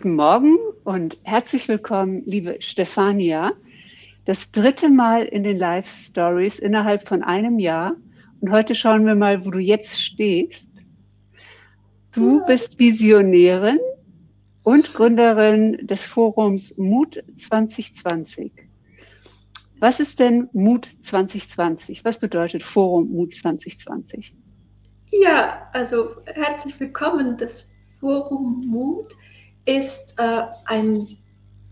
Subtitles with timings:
[0.00, 3.52] Guten Morgen und herzlich willkommen, liebe Stefania.
[4.24, 7.96] Das dritte Mal in den Live Stories innerhalb von einem Jahr.
[8.40, 10.66] Und heute schauen wir mal, wo du jetzt stehst.
[12.12, 13.78] Du bist Visionärin
[14.62, 18.52] und Gründerin des Forums Mut 2020.
[19.80, 22.06] Was ist denn Mut 2020?
[22.06, 24.34] Was bedeutet Forum Mut 2020?
[25.10, 27.36] Ja, also herzlich willkommen.
[27.36, 29.14] Das Forum Mut
[29.64, 31.06] ist äh, ein,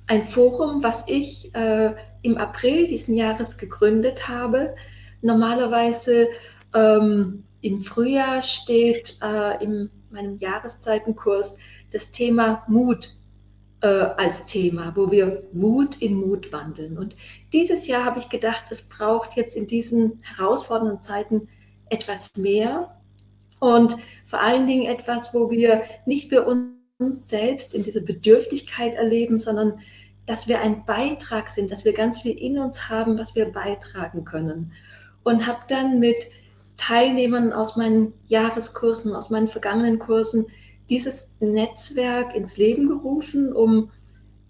[0.06, 4.74] ein Forum, was ich äh, im April diesen Jahres gegründet habe.
[5.22, 6.28] Normalerweise
[6.74, 11.58] ähm, im Frühjahr steht äh, in meinem Jahreszeitenkurs
[11.92, 13.16] das Thema Mut
[13.80, 16.98] äh, als Thema, wo wir Wut in Mut wandeln.
[16.98, 17.16] Und
[17.52, 21.48] dieses Jahr habe ich gedacht, es braucht jetzt in diesen herausfordernden Zeiten
[21.90, 22.96] etwas mehr
[23.60, 29.38] und vor allen Dingen etwas, wo wir nicht für uns selbst in dieser Bedürftigkeit erleben,
[29.38, 29.80] sondern
[30.26, 34.24] dass wir ein Beitrag sind, dass wir ganz viel in uns haben, was wir beitragen
[34.24, 34.72] können.
[35.22, 36.16] Und habe dann mit
[36.76, 40.46] Teilnehmern aus meinen Jahreskursen, aus meinen vergangenen Kursen
[40.90, 43.90] dieses Netzwerk ins Leben gerufen, um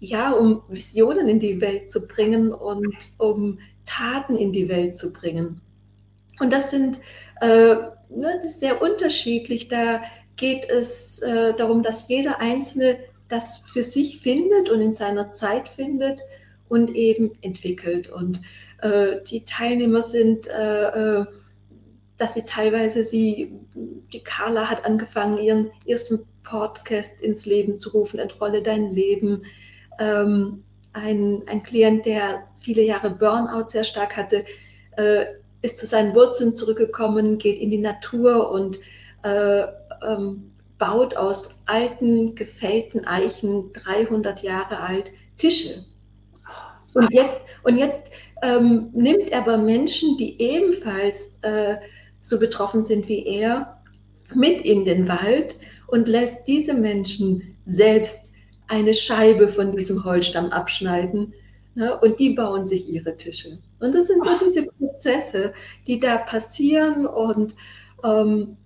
[0.01, 5.11] ja, um Visionen in die Welt zu bringen und um Taten in die Welt zu
[5.11, 5.59] bringen.
[6.39, 6.99] Und das sind
[7.41, 7.75] äh,
[8.09, 9.67] ne, das ist sehr unterschiedlich.
[9.67, 10.01] Da
[10.39, 15.67] geht es äh, darum, dass jeder Einzelne das für sich findet und in seiner Zeit
[15.67, 16.21] findet
[16.69, 18.09] und eben entwickelt.
[18.09, 18.41] Und
[18.81, 21.25] äh, die Teilnehmer sind, äh, äh
[22.17, 23.53] dass sie teilweise, sie,
[24.11, 29.43] die Carla hat angefangen, ihren ersten Podcast ins Leben zu rufen, Entrolle dein Leben.
[29.99, 34.43] Ähm, ein, ein Klient, der viele Jahre Burnout sehr stark hatte,
[34.97, 35.27] äh,
[35.61, 38.79] ist zu seinen Wurzeln zurückgekommen, geht in die Natur und
[39.23, 39.67] äh,
[40.05, 45.85] ähm, baut aus alten, gefällten Eichen, 300 Jahre alt, Tische.
[46.95, 48.11] Und jetzt, und jetzt
[48.41, 51.77] ähm, nimmt er aber Menschen, die ebenfalls äh,
[52.21, 53.81] so betroffen sind wie er,
[54.33, 55.55] mit in den Wald
[55.87, 58.31] und lässt diese Menschen selbst
[58.67, 61.33] eine Scheibe von diesem Holzstamm abschneiden
[61.75, 63.59] ne, und die bauen sich ihre Tische.
[63.79, 65.53] Und das sind so diese Prozesse,
[65.87, 67.55] die da passieren und
[68.03, 68.57] ähm,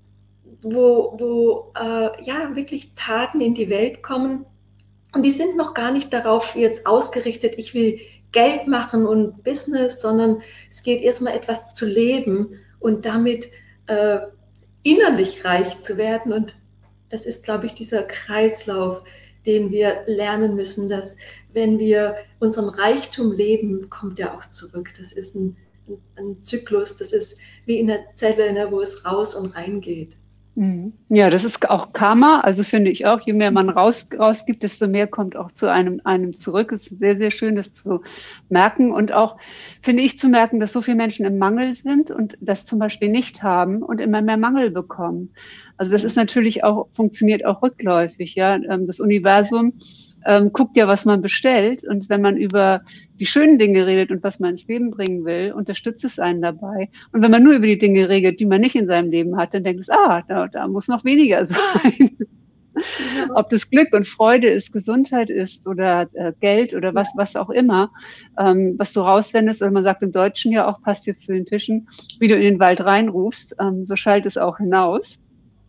[0.64, 4.46] wo, wo äh, ja wirklich Taten in die Welt kommen.
[5.14, 8.00] Und die sind noch gar nicht darauf jetzt ausgerichtet, ich will
[8.32, 13.52] Geld machen und Business, sondern es geht erstmal etwas zu leben und damit
[13.86, 14.20] äh,
[14.82, 16.34] innerlich reich zu werden.
[16.34, 16.56] Und
[17.10, 19.04] das ist, glaube ich, dieser Kreislauf,
[19.46, 21.18] den wir lernen müssen, dass
[21.54, 24.94] wenn wir unserem Reichtum leben, kommt er auch zurück.
[24.98, 25.58] Das ist ein,
[26.16, 30.18] ein, Zyklus, das ist wie in der Zelle, ne, wo es raus und rein geht.
[30.56, 30.94] Mhm.
[31.10, 32.42] Ja, das ist auch Karma.
[32.42, 36.00] Also finde ich auch, je mehr man raus, rausgibt, desto mehr kommt auch zu einem,
[36.04, 36.72] einem zurück.
[36.72, 38.02] Es ist sehr, sehr schön, das zu
[38.50, 38.92] merken.
[38.92, 39.38] Und auch
[39.82, 43.10] finde ich zu merken, dass so viele Menschen im Mangel sind und das zum Beispiel
[43.10, 45.34] nicht haben und immer mehr Mangel bekommen.
[45.78, 48.36] Also das ist natürlich auch, funktioniert auch rückläufig.
[48.36, 49.74] Ja, ähm, das Universum
[50.26, 51.84] ähm, guckt ja, was man bestellt.
[51.88, 52.82] Und wenn man über
[53.20, 56.90] die schönen Dinge redet und was man ins Leben bringen will, unterstützt es einen dabei.
[57.12, 59.54] Und wenn man nur über die Dinge redet, die man nicht in seinem Leben hat,
[59.54, 62.18] dann denkt es, ah, da, da muss noch weniger sein.
[63.16, 63.28] Ja.
[63.36, 67.50] Ob das Glück und Freude ist, Gesundheit ist oder äh, Geld oder was, was auch
[67.50, 67.92] immer,
[68.38, 71.46] ähm, was du raussendest, oder man sagt im Deutschen ja auch, passt jetzt zu den
[71.46, 71.88] Tischen,
[72.20, 75.23] wie du in den Wald reinrufst, ähm, so schallt es auch hinaus.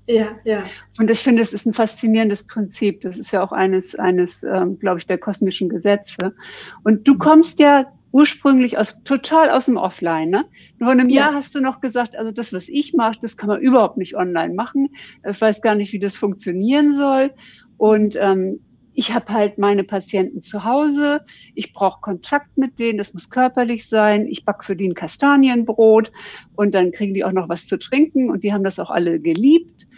[0.07, 0.65] Ja, ja.
[0.99, 3.01] Und ich finde, es ist ein faszinierendes Prinzip.
[3.01, 6.35] Das ist ja auch eines, eines, ähm, glaube ich, der kosmischen Gesetze.
[6.83, 10.31] Und du kommst ja ursprünglich aus total aus dem Offline.
[10.31, 10.45] Ne?
[10.79, 11.23] Vor einem ja.
[11.23, 14.15] Jahr hast du noch gesagt, also das, was ich mache, das kann man überhaupt nicht
[14.15, 14.91] online machen.
[15.29, 17.33] Ich weiß gar nicht, wie das funktionieren soll.
[17.77, 18.61] Und ähm,
[18.95, 21.23] ich habe halt meine Patienten zu Hause,
[21.57, 26.13] ich brauche Kontakt mit denen, das muss körperlich sein, ich backe für die ein Kastanienbrot
[26.55, 29.19] und dann kriegen die auch noch was zu trinken und die haben das auch alle
[29.19, 29.89] geliebt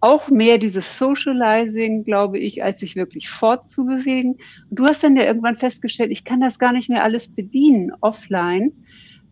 [0.00, 4.34] auch mehr dieses Socializing, glaube ich, als sich wirklich fortzubewegen.
[4.70, 7.92] Und du hast dann ja irgendwann festgestellt, ich kann das gar nicht mehr alles bedienen
[8.00, 8.72] offline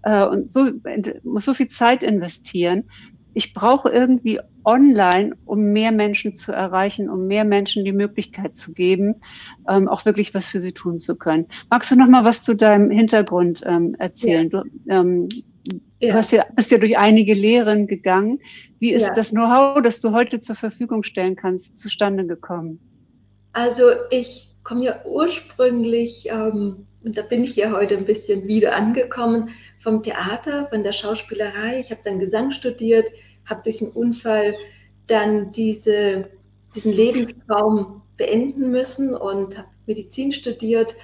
[0.03, 0.71] äh, und so
[1.25, 2.85] muss so viel Zeit investieren.
[3.35, 8.73] Ich brauche irgendwie online, um mehr Menschen zu erreichen, um mehr Menschen die Möglichkeit zu
[8.73, 9.15] geben,
[9.69, 11.47] ähm, auch wirklich was für sie tun zu können.
[11.69, 14.49] Magst du noch mal was zu deinem Hintergrund ähm, erzählen?
[14.51, 14.63] Ja.
[14.63, 15.29] Du, ähm,
[16.01, 16.13] ja.
[16.13, 18.41] Du hast ja, bist ja durch einige Lehren gegangen.
[18.79, 19.15] Wie ist ja.
[19.15, 22.81] das Know-how, das du heute zur Verfügung stellen kannst, zustande gekommen?
[23.53, 28.75] Also ich komme ja ursprünglich, ähm, und da bin ich ja heute ein bisschen wieder
[28.75, 31.79] angekommen, vom Theater, von der Schauspielerei.
[31.81, 33.07] Ich habe dann Gesang studiert,
[33.45, 34.55] habe durch einen Unfall
[35.07, 36.29] dann diese,
[36.75, 40.97] diesen Lebenstraum beenden müssen und habe Medizin studiert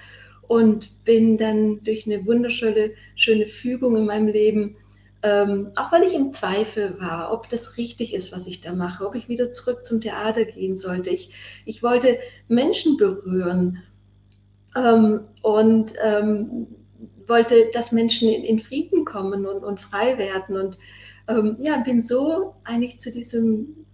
[0.53, 4.77] und bin dann durch eine wunderschöne schöne Fügung in meinem Leben,
[5.23, 9.07] ähm, auch weil ich im Zweifel war, ob das richtig ist, was ich da mache,
[9.07, 11.09] ob ich wieder zurück zum Theater gehen sollte.
[11.09, 11.31] Ich,
[11.65, 12.19] ich wollte
[12.49, 13.83] Menschen berühren
[14.77, 16.67] ähm, und ähm,
[17.27, 20.57] wollte, dass Menschen in, in Frieden kommen und, und, frei werden.
[20.57, 20.77] Und
[21.29, 23.87] ähm, ja, bin so eigentlich zu diesem,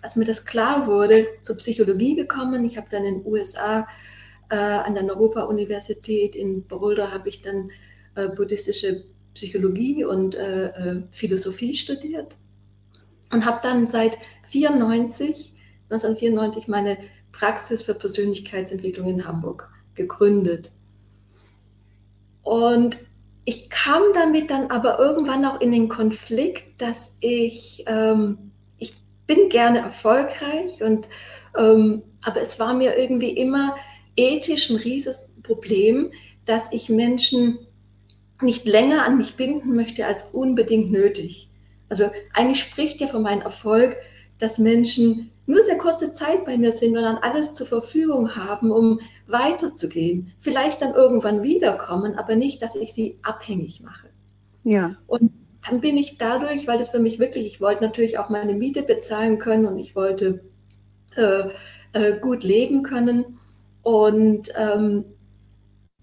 [0.00, 2.64] als mir das klar wurde, zur Psychologie gekommen.
[2.64, 3.86] Ich habe dann in den USA
[4.50, 7.70] äh, an der Europa-Universität in Boulder habe ich dann
[8.14, 9.04] äh, buddhistische
[9.34, 12.36] Psychologie und äh, äh Philosophie studiert
[13.32, 15.52] und habe dann seit 94,
[15.90, 16.98] 1994 meine
[17.32, 20.70] Praxis für Persönlichkeitsentwicklung in Hamburg gegründet.
[22.42, 22.96] Und
[23.44, 28.94] ich kam damit dann aber irgendwann auch in den Konflikt, dass ich, ähm, ich
[29.26, 31.08] bin gerne erfolgreich und
[31.56, 33.76] ähm, aber es war mir irgendwie immer
[34.18, 36.10] ethisch ein rieses Problem,
[36.44, 37.58] dass ich Menschen
[38.42, 41.48] nicht länger an mich binden möchte als unbedingt nötig.
[41.88, 42.04] Also
[42.34, 43.96] eigentlich spricht ja von meinem Erfolg,
[44.38, 48.70] dass Menschen nur sehr kurze Zeit bei mir sind und dann alles zur Verfügung haben,
[48.70, 50.32] um weiterzugehen.
[50.38, 54.08] Vielleicht dann irgendwann wiederkommen, aber nicht, dass ich sie abhängig mache.
[54.64, 54.96] Ja.
[55.06, 55.32] Und
[55.66, 58.82] dann bin ich dadurch, weil das für mich wirklich, ich wollte natürlich auch meine Miete
[58.82, 60.44] bezahlen können und ich wollte
[61.16, 61.48] äh,
[61.94, 63.38] äh, gut leben können.
[63.88, 65.06] Und ähm,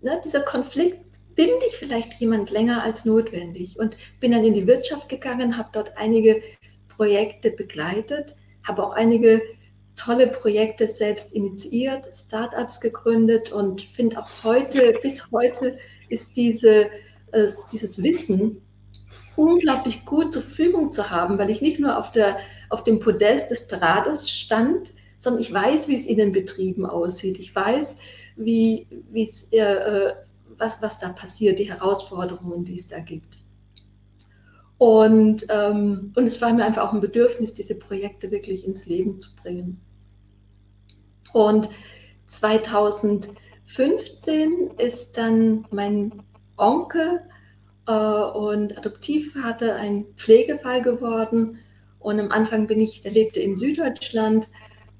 [0.02, 1.06] ne, dieser Konflikt,
[1.36, 3.78] binde ich vielleicht jemand länger als notwendig?
[3.78, 6.42] Und bin dann in die Wirtschaft gegangen, habe dort einige
[6.88, 9.40] Projekte begleitet, habe auch einige
[9.96, 15.78] tolle Projekte selbst initiiert, Startups gegründet und finde auch heute, bis heute
[16.10, 16.86] ist diese,
[17.34, 18.64] äh, dieses Wissen
[19.36, 22.38] unglaublich gut zur Verfügung zu haben, weil ich nicht nur auf, der,
[22.72, 24.94] auf dem Podest des Beraters stand,
[25.25, 27.38] sondern ich weiß, wie es in den Betrieben aussieht.
[27.39, 28.00] Ich weiß,
[28.38, 28.88] wie,
[29.51, 30.13] äh, äh,
[30.57, 33.39] was, was da passiert, die Herausforderungen, die es da gibt.
[34.77, 39.19] Und, ähm, und es war mir einfach auch ein Bedürfnis, diese Projekte wirklich ins Leben
[39.19, 39.81] zu bringen.
[41.33, 41.69] Und
[42.28, 46.24] 2015 ist dann mein
[46.57, 47.21] Onkel
[47.88, 51.60] äh, und Adoptivvater ein Pflegefall geworden.
[52.00, 54.50] Und am Anfang bin ich, der lebte in Süddeutschland,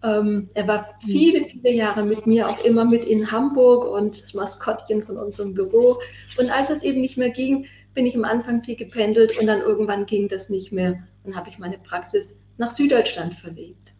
[0.06, 4.34] ähm, er war viele, viele Jahre mit mir, auch immer mit in Hamburg und das
[4.34, 5.98] Maskottchen von unserem Büro.
[6.38, 9.62] Und als es eben nicht mehr ging, bin ich am Anfang viel gependelt und dann
[9.62, 13.94] irgendwann ging das nicht mehr und habe ich meine Praxis nach Süddeutschland verlegt.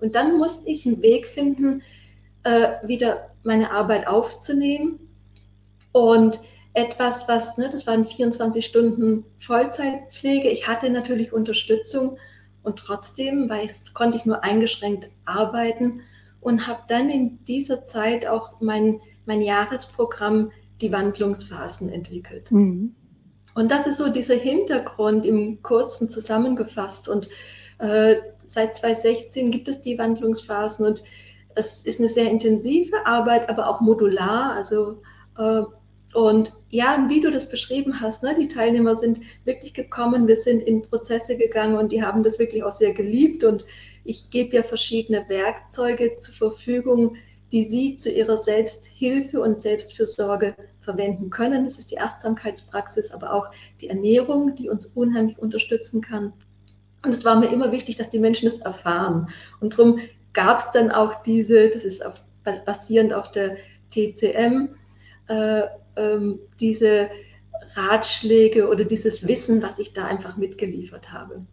[0.00, 1.82] Und dann musste ich einen Weg finden,
[2.42, 4.98] äh, wieder meine Arbeit aufzunehmen
[5.92, 6.40] und
[6.74, 10.48] etwas, was, ne, das waren 24 Stunden Vollzeitpflege.
[10.48, 12.16] Ich hatte natürlich Unterstützung
[12.62, 16.02] und trotzdem ich, konnte ich nur eingeschränkt arbeiten
[16.40, 20.50] und habe dann in dieser Zeit auch mein, mein Jahresprogramm
[20.80, 22.50] Die Wandlungsphasen entwickelt.
[22.50, 22.94] Mhm.
[23.54, 27.08] Und das ist so dieser Hintergrund im kurzen zusammengefasst.
[27.08, 27.28] Und
[27.78, 31.02] äh, seit 2016 gibt es die Wandlungsphasen und
[31.54, 34.54] es ist eine sehr intensive Arbeit, aber auch modular.
[34.54, 35.02] Also
[35.36, 35.62] äh,
[36.12, 40.60] und ja, wie du das beschrieben hast, ne, die Teilnehmer sind wirklich gekommen, wir sind
[40.62, 43.44] in Prozesse gegangen und die haben das wirklich auch sehr geliebt.
[43.44, 43.64] Und
[44.04, 47.16] ich gebe ja verschiedene Werkzeuge zur Verfügung,
[47.50, 51.64] die sie zu ihrer Selbsthilfe und Selbstfürsorge verwenden können.
[51.64, 53.50] Das ist die Achtsamkeitspraxis, aber auch
[53.80, 56.34] die Ernährung, die uns unheimlich unterstützen kann.
[57.04, 59.28] Und es war mir immer wichtig, dass die Menschen das erfahren.
[59.60, 59.98] Und darum
[60.32, 62.22] gab es dann auch diese, das ist auf,
[62.66, 63.56] basierend auf der
[63.90, 64.68] TCM,
[65.28, 65.62] äh,
[65.96, 67.10] ähm, diese
[67.74, 71.46] Ratschläge oder dieses Wissen, was ich da einfach mitgeliefert habe.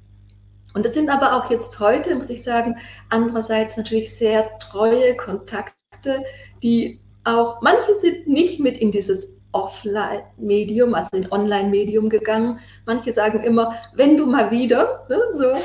[0.74, 2.78] Und das sind aber auch jetzt heute, muss ich sagen,
[3.10, 6.24] andererseits natürlich sehr treue Kontakte,
[6.62, 12.60] die auch, manche sind nicht mit in dieses Offline-Medium, also in Online-Medium gegangen.
[12.86, 15.46] Manche sagen immer, wenn du mal wieder, ne, so.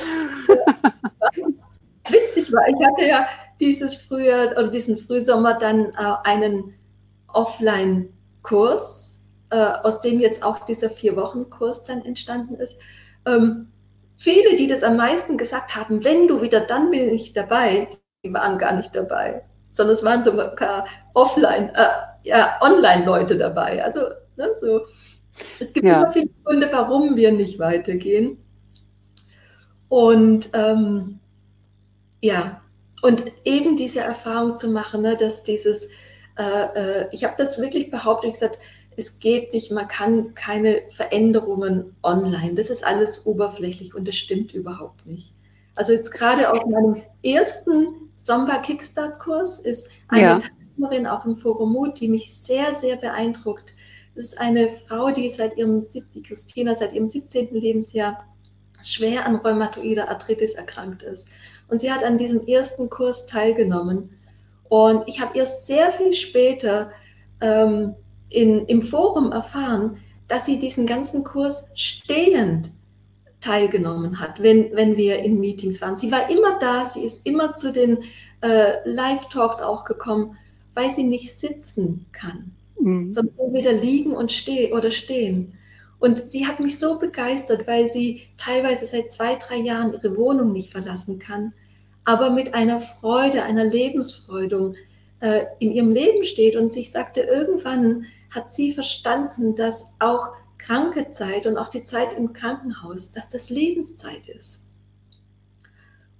[2.09, 3.27] witzig war, ich hatte ja
[3.61, 6.75] dieses Frühjahr oder diesen Frühsommer dann äh, einen
[7.29, 8.14] Offline-
[8.45, 12.79] Kurs, äh, aus dem jetzt auch dieser Vier-Wochen-Kurs dann entstanden ist.
[13.27, 13.73] Ähm,
[14.17, 17.89] viele, die das am meisten gesagt haben, wenn du wieder, dann bin ich dabei,
[18.23, 21.89] die waren gar nicht dabei, sondern es waren sogar offline, äh,
[22.23, 23.85] ja, online-Leute dabei.
[23.85, 24.03] Also,
[24.37, 24.83] ne, so.
[25.59, 26.03] Es gibt ja.
[26.03, 28.39] immer viele Gründe, warum wir nicht weitergehen.
[29.89, 31.19] Und ähm,
[32.21, 32.61] ja,
[33.03, 35.91] und eben diese Erfahrung zu machen, ne, dass dieses
[36.39, 38.59] äh, äh, ich habe das wirklich behauptet, ich gesagt,
[38.97, 42.55] es geht nicht, man kann keine Veränderungen online.
[42.55, 45.33] Das ist alles oberflächlich und das stimmt überhaupt nicht.
[45.75, 50.39] Also jetzt gerade aus meinem ersten Somba Kickstart-Kurs ist eine ja.
[50.39, 53.75] Teilnehmerin auch im Forum Mut, die mich sehr, sehr beeindruckt.
[54.15, 55.81] Das ist eine Frau, die seit ihrem,
[56.15, 57.53] die Christina, seit ihrem 17.
[57.53, 58.25] Lebensjahr
[58.81, 61.31] schwer an rheumatoider Arthritis erkrankt ist.
[61.69, 64.11] Und sie hat an diesem ersten Kurs teilgenommen.
[64.75, 66.91] Und ich habe erst sehr viel später
[67.41, 67.95] ähm,
[68.29, 72.71] in, im Forum erfahren, dass sie diesen ganzen Kurs stehend
[73.41, 75.97] teilgenommen hat, wenn, wenn wir in Meetings waren.
[75.97, 78.03] Sie war immer da, sie ist immer zu den
[78.41, 80.37] äh, Live-Talks auch gekommen,
[80.75, 82.51] weil sie nicht sitzen kann,
[82.81, 83.13] mhm.
[83.13, 85.57] sondern wieder liegen und stehen oder stehen.
[86.01, 90.51] Und sie hat mich so begeistert, weil sie teilweise seit zwei, drei Jahren ihre Wohnung
[90.51, 91.53] nicht verlassen kann,
[92.05, 94.75] aber mit einer Freude, einer Lebensfreude
[95.21, 101.09] äh, in ihrem Leben steht und sich sagte, irgendwann hat sie verstanden, dass auch kranke
[101.09, 104.65] Zeit und auch die Zeit im Krankenhaus, dass das Lebenszeit ist.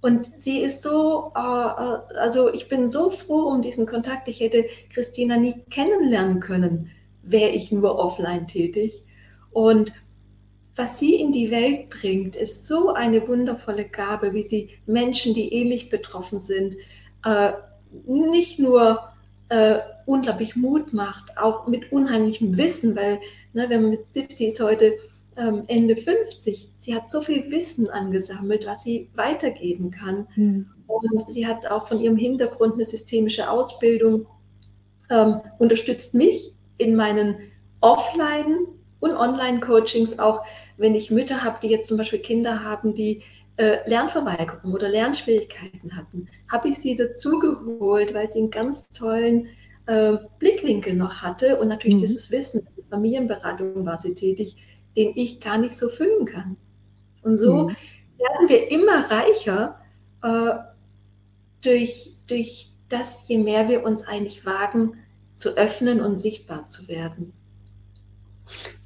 [0.01, 4.27] Und sie ist so, äh, äh, also ich bin so froh um diesen Kontakt.
[4.27, 6.91] Ich hätte Christina nie kennenlernen können,
[7.23, 9.03] wäre ich nur offline tätig.
[9.51, 9.93] Und
[10.75, 15.53] was sie in die Welt bringt, ist so eine wundervolle Gabe, wie sie Menschen, die
[15.53, 16.75] ähnlich betroffen sind,
[17.23, 17.53] äh,
[18.05, 18.99] nicht nur
[19.49, 23.19] äh, unglaublich Mut macht, auch mit unheimlichem Wissen, weil
[23.53, 24.93] ne, wenn man mit 70 ist heute
[25.37, 30.27] ähm, Ende 50, sie hat so viel Wissen angesammelt, was sie weitergeben kann.
[30.35, 30.67] Mhm.
[30.87, 34.27] Und sie hat auch von ihrem Hintergrund eine systemische Ausbildung,
[35.09, 37.37] ähm, unterstützt mich in meinen
[37.79, 38.67] Offline-
[38.99, 40.43] und Online-Coachings, auch
[40.77, 43.23] wenn ich Mütter habe, die jetzt zum Beispiel Kinder haben, die
[43.57, 49.47] äh, Lernverweigerung oder Lernschwierigkeiten hatten, habe ich sie dazugeholt, weil sie einen ganz tollen
[49.85, 52.01] äh, Blickwinkel noch hatte und natürlich mhm.
[52.01, 54.57] dieses Wissen, Familienberatung war sie tätig,
[54.95, 56.57] den ich gar nicht so füllen kann.
[57.21, 57.75] Und so mhm.
[58.17, 59.79] werden wir immer reicher
[60.21, 60.57] äh,
[61.63, 64.97] durch, durch das, je mehr wir uns eigentlich wagen,
[65.35, 67.33] zu öffnen und sichtbar zu werden.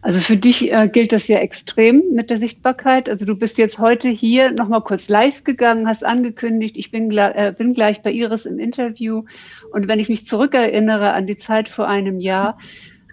[0.01, 3.09] Also für dich äh, gilt das ja extrem mit der Sichtbarkeit.
[3.09, 7.53] Also du bist jetzt heute hier nochmal kurz live gegangen, hast angekündigt, ich bin, äh,
[7.57, 9.23] bin gleich bei Iris im Interview.
[9.71, 12.57] Und wenn ich mich zurückerinnere an die Zeit vor einem Jahr,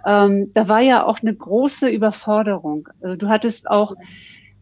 [0.06, 2.88] ähm, da war ja auch eine große Überforderung.
[3.02, 3.94] Also du hattest auch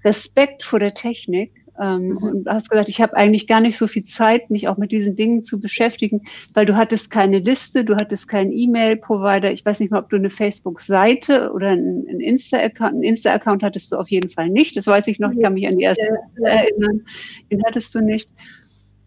[0.02, 2.16] Respekt vor der Technik ähm, mhm.
[2.18, 5.16] Und hast gesagt, ich habe eigentlich gar nicht so viel Zeit, mich auch mit diesen
[5.16, 9.50] Dingen zu beschäftigen, weil du hattest keine Liste, du hattest keinen E-Mail-Provider.
[9.50, 13.96] Ich weiß nicht mal, ob du eine Facebook-Seite oder einen Insta-Account, einen Insta-Account hattest du
[13.96, 14.76] auf jeden Fall nicht.
[14.76, 16.06] Das weiß ich noch, ich kann mich an die erste
[16.42, 17.02] erinnern.
[17.50, 18.28] Den hattest du nicht.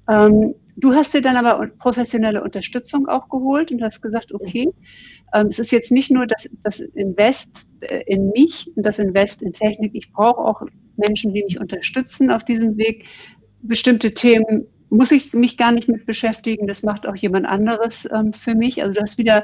[0.09, 4.69] Ähm, du hast dir dann aber professionelle Unterstützung auch geholt und hast gesagt, okay,
[5.33, 7.66] ähm, es ist jetzt nicht nur das, das Invest
[8.05, 10.61] in mich und das Invest in Technik, ich brauche auch
[10.97, 13.05] Menschen, die mich unterstützen auf diesem Weg.
[13.61, 16.67] Bestimmte Themen muss ich mich gar nicht mit beschäftigen.
[16.67, 18.81] Das macht auch jemand anderes ähm, für mich.
[18.81, 19.43] Also du hast wieder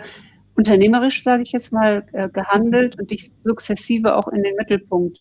[0.55, 5.19] unternehmerisch, sage ich jetzt mal, äh, gehandelt und dich sukzessive auch in den Mittelpunkt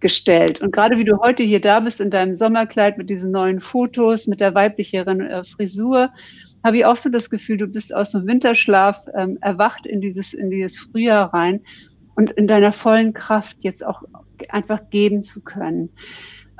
[0.00, 0.60] gestellt.
[0.60, 4.26] Und gerade wie du heute hier da bist in deinem Sommerkleid mit diesen neuen Fotos,
[4.26, 6.10] mit der weiblicheren äh, Frisur,
[6.64, 10.34] habe ich auch so das Gefühl, du bist aus dem Winterschlaf ähm, erwacht in dieses,
[10.34, 11.60] in dieses Frühjahr rein
[12.14, 14.02] und in deiner vollen Kraft jetzt auch
[14.48, 15.90] einfach geben zu können.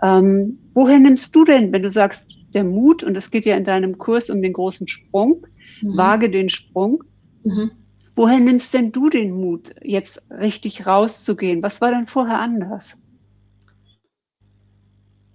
[0.02, 3.64] Ähm, woher nimmst du denn, wenn du sagst, der Mut, und es geht ja in
[3.64, 5.47] deinem Kurs um den großen Sprung,
[5.80, 5.97] mhm.
[5.97, 7.04] wage den Sprung,
[7.44, 7.71] mhm.
[8.16, 11.62] woher nimmst denn du den Mut, jetzt richtig rauszugehen?
[11.62, 12.97] Was war denn vorher anders?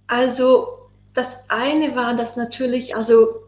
[0.06, 0.68] Also
[1.14, 3.40] das eine war, dass natürlich, also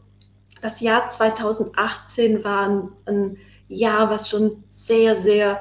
[0.61, 3.37] das Jahr 2018 war ein, ein
[3.69, 5.61] Jahr, was schon sehr, sehr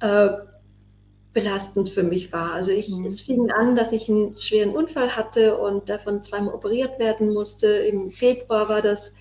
[0.00, 0.28] äh,
[1.36, 2.54] belastend für mich war.
[2.54, 3.04] Also ich, mhm.
[3.04, 7.66] es fing an, dass ich einen schweren Unfall hatte und davon zweimal operiert werden musste.
[7.66, 9.18] Im Februar war das.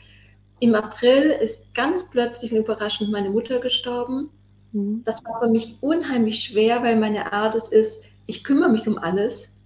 [0.62, 4.29] Im April ist ganz plötzlich und überraschend meine Mutter gestorben.
[4.72, 5.01] Mhm.
[5.03, 8.98] Das war für mich unheimlich schwer, weil meine Art es ist, ich kümmere mich um
[8.98, 9.60] alles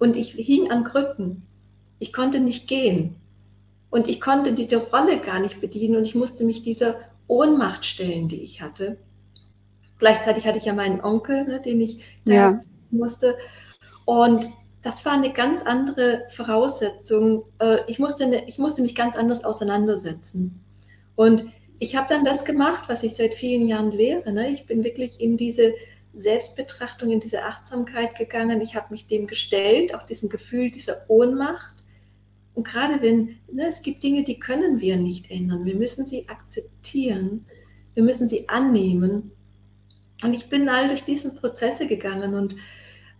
[0.00, 1.46] und ich hing an Krücken.
[2.00, 3.14] Ich konnte nicht gehen
[3.90, 6.96] und ich konnte diese Rolle gar nicht bedienen und ich musste mich dieser
[7.28, 8.98] Ohnmacht stellen, die ich hatte.
[10.02, 12.60] Gleichzeitig hatte ich ja meinen Onkel, ne, den ich da ja.
[12.90, 13.38] musste.
[14.04, 14.44] Und
[14.82, 17.44] das war eine ganz andere Voraussetzung.
[17.60, 20.60] Äh, ich musste, eine, ich musste mich ganz anders auseinandersetzen.
[21.14, 21.44] Und
[21.78, 24.32] ich habe dann das gemacht, was ich seit vielen Jahren lehre.
[24.32, 24.50] Ne?
[24.50, 25.72] Ich bin wirklich in diese
[26.14, 28.60] Selbstbetrachtung, in diese Achtsamkeit gegangen.
[28.60, 31.76] Ich habe mich dem gestellt, auch diesem Gefühl dieser Ohnmacht.
[32.54, 35.64] Und gerade wenn, ne, es gibt Dinge, die können wir nicht ändern.
[35.64, 37.46] Wir müssen sie akzeptieren.
[37.94, 39.30] Wir müssen sie annehmen
[40.22, 42.56] und ich bin all durch diese Prozesse gegangen und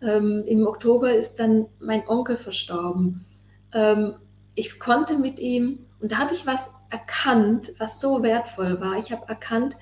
[0.00, 3.24] ähm, im Oktober ist dann mein Onkel verstorben.
[3.72, 4.14] Ähm,
[4.54, 8.98] ich konnte mit ihm Und da habe ich was erkannt, was so wertvoll war.
[8.98, 9.76] Ich habe erkannt,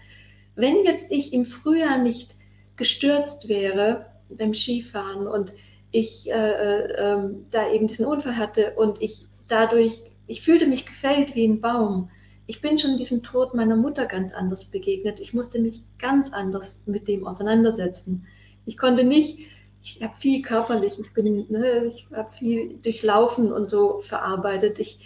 [0.55, 2.37] wenn jetzt ich im Frühjahr nicht
[2.77, 4.07] gestürzt wäre
[4.39, 5.53] beim Skifahren und
[5.91, 10.87] ich äh, äh, ähm, da eben diesen Unfall hatte und ich dadurch, ich fühlte mich
[10.87, 12.11] gefällt wie ein Baum.
[12.50, 15.21] Ich bin schon diesem Tod meiner Mutter ganz anders begegnet.
[15.21, 18.26] Ich musste mich ganz anders mit dem auseinandersetzen.
[18.66, 19.38] Ich konnte nicht,
[19.80, 24.80] ich habe viel körperlich, ich bin, ne, ich habe viel durchlaufen und so verarbeitet.
[24.80, 24.99] Ich,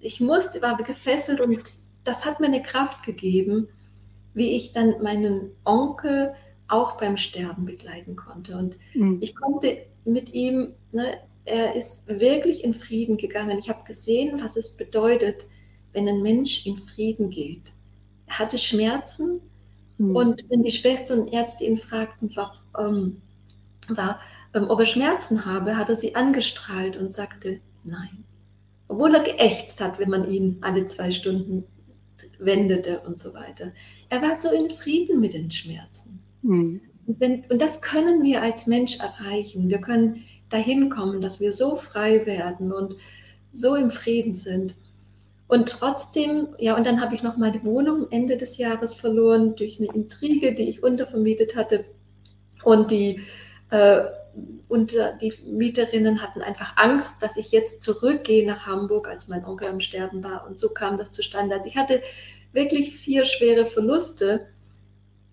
[0.00, 1.58] ich musste, war gefesselt und
[2.04, 3.68] das hat mir eine Kraft gegeben,
[4.34, 6.34] wie ich dann meinen Onkel
[6.68, 8.58] auch beim Sterben begleiten konnte.
[8.58, 9.16] Und mhm.
[9.22, 13.58] ich konnte mit ihm, ne, er ist wirklich in Frieden gegangen.
[13.58, 15.46] Ich habe gesehen, was es bedeutet,
[15.92, 17.72] wenn ein Mensch in Frieden geht.
[18.26, 19.40] Er hatte Schmerzen
[19.98, 20.16] mhm.
[20.16, 23.20] und wenn die Schwestern und Ärzte ihn fragten, war, ähm,
[23.88, 24.20] war,
[24.54, 28.24] ähm, ob er Schmerzen habe, hat er sie angestrahlt und sagte nein.
[28.88, 31.64] Obwohl er geächtzt hat, wenn man ihn alle zwei Stunden
[32.38, 33.72] wendete und so weiter.
[34.08, 36.20] Er war so in Frieden mit den Schmerzen.
[36.42, 36.80] Mhm.
[37.06, 39.68] Und, wenn, und das können wir als Mensch erreichen.
[39.68, 42.96] Wir können dahin kommen, dass wir so frei werden und
[43.52, 44.74] so im Frieden sind.
[45.50, 49.80] Und trotzdem, ja, und dann habe ich noch meine Wohnung Ende des Jahres verloren durch
[49.80, 51.86] eine Intrige, die ich untervermietet hatte.
[52.62, 53.22] Und die,
[53.70, 54.02] äh,
[54.68, 59.66] und die Mieterinnen hatten einfach Angst, dass ich jetzt zurückgehe nach Hamburg, als mein Onkel
[59.66, 60.46] am Sterben war.
[60.46, 61.56] Und so kam das zustande.
[61.56, 62.00] Also ich hatte
[62.52, 64.46] wirklich vier schwere Verluste.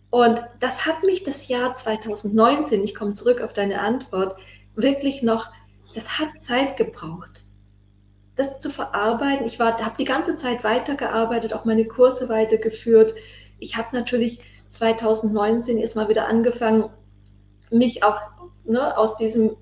[0.09, 4.35] Und das hat mich das Jahr 2019, ich komme zurück auf deine Antwort,
[4.73, 5.51] wirklich noch,
[5.93, 7.43] das hat Zeit gebraucht,
[8.37, 9.45] das zu verarbeiten.
[9.45, 13.15] Ich habe die ganze Zeit weitergearbeitet, auch meine Kurse weitergeführt.
[13.59, 14.39] Ich habe natürlich
[14.69, 16.89] 2019 erstmal wieder angefangen,
[17.69, 18.21] mich auch
[18.63, 19.57] ne, aus diesem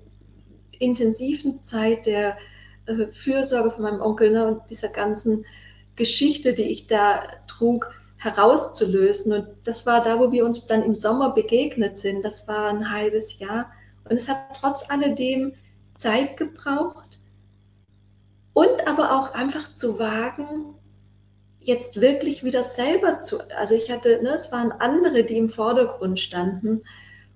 [0.78, 2.36] intensiven Zeit der
[2.86, 5.46] äh, Fürsorge von meinem Onkel ne, und dieser ganzen
[5.96, 9.32] Geschichte, die ich da trug, herauszulösen.
[9.32, 12.24] Und das war da, wo wir uns dann im Sommer begegnet sind.
[12.24, 13.70] Das war ein halbes Jahr.
[14.04, 15.54] Und es hat trotz alledem
[15.94, 17.05] Zeit gebraucht
[18.56, 20.76] und aber auch einfach zu wagen,
[21.60, 26.18] jetzt wirklich wieder selber zu, also ich hatte, ne, es waren andere, die im Vordergrund
[26.18, 26.80] standen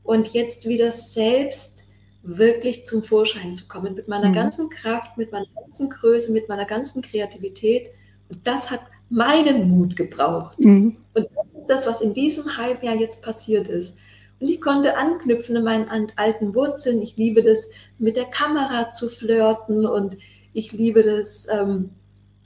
[0.02, 1.90] und jetzt wieder selbst
[2.22, 4.32] wirklich zum Vorschein zu kommen mit meiner mhm.
[4.32, 7.90] ganzen Kraft, mit meiner ganzen Größe, mit meiner ganzen Kreativität.
[8.30, 8.80] Und das hat
[9.10, 10.58] meinen Mut gebraucht.
[10.58, 10.96] Mhm.
[11.12, 13.98] Und das ist das, was in diesem Halbjahr jetzt passiert ist.
[14.40, 17.02] Und ich konnte anknüpfen an meinen alten Wurzeln.
[17.02, 20.16] Ich liebe das, mit der Kamera zu flirten und
[20.52, 21.90] ich liebe das, ähm,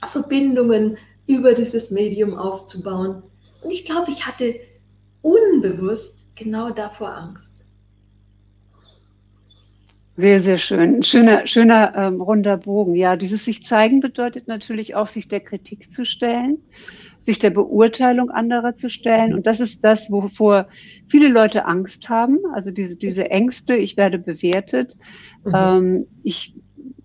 [0.05, 3.23] Verbindungen über dieses Medium aufzubauen.
[3.63, 4.55] Und ich glaube, ich hatte
[5.21, 7.65] unbewusst genau davor Angst.
[10.17, 11.03] Sehr, sehr schön.
[11.03, 12.95] Schöner, schöner ähm, runder Bogen.
[12.95, 16.59] Ja, dieses sich zeigen bedeutet natürlich auch, sich der Kritik zu stellen,
[17.25, 19.33] sich der Beurteilung anderer zu stellen.
[19.33, 20.67] Und das ist das, wovor
[21.09, 22.39] viele Leute Angst haben.
[22.53, 24.95] Also diese, diese Ängste, ich werde bewertet,
[25.43, 25.53] mhm.
[25.53, 26.53] ähm, ich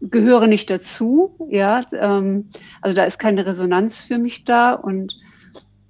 [0.01, 1.37] gehöre nicht dazu.
[1.51, 2.49] Ja, ähm,
[2.81, 4.73] also da ist keine Resonanz für mich da.
[4.73, 5.17] Und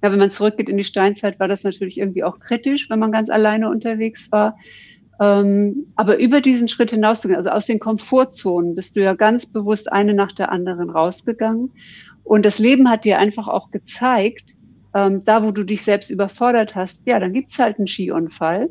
[0.03, 3.11] ja, wenn man zurückgeht in die Steinzeit, war das natürlich irgendwie auch kritisch, wenn man
[3.11, 4.57] ganz alleine unterwegs war.
[5.19, 9.91] Ähm, aber über diesen Schritt hinauszugehen, also aus den Komfortzonen, bist du ja ganz bewusst
[9.91, 11.71] eine nach der anderen rausgegangen.
[12.23, 14.55] Und das Leben hat dir einfach auch gezeigt,
[14.93, 18.69] ähm, da wo du dich selbst überfordert hast, ja, dann gibt's halt einen Skiunfall.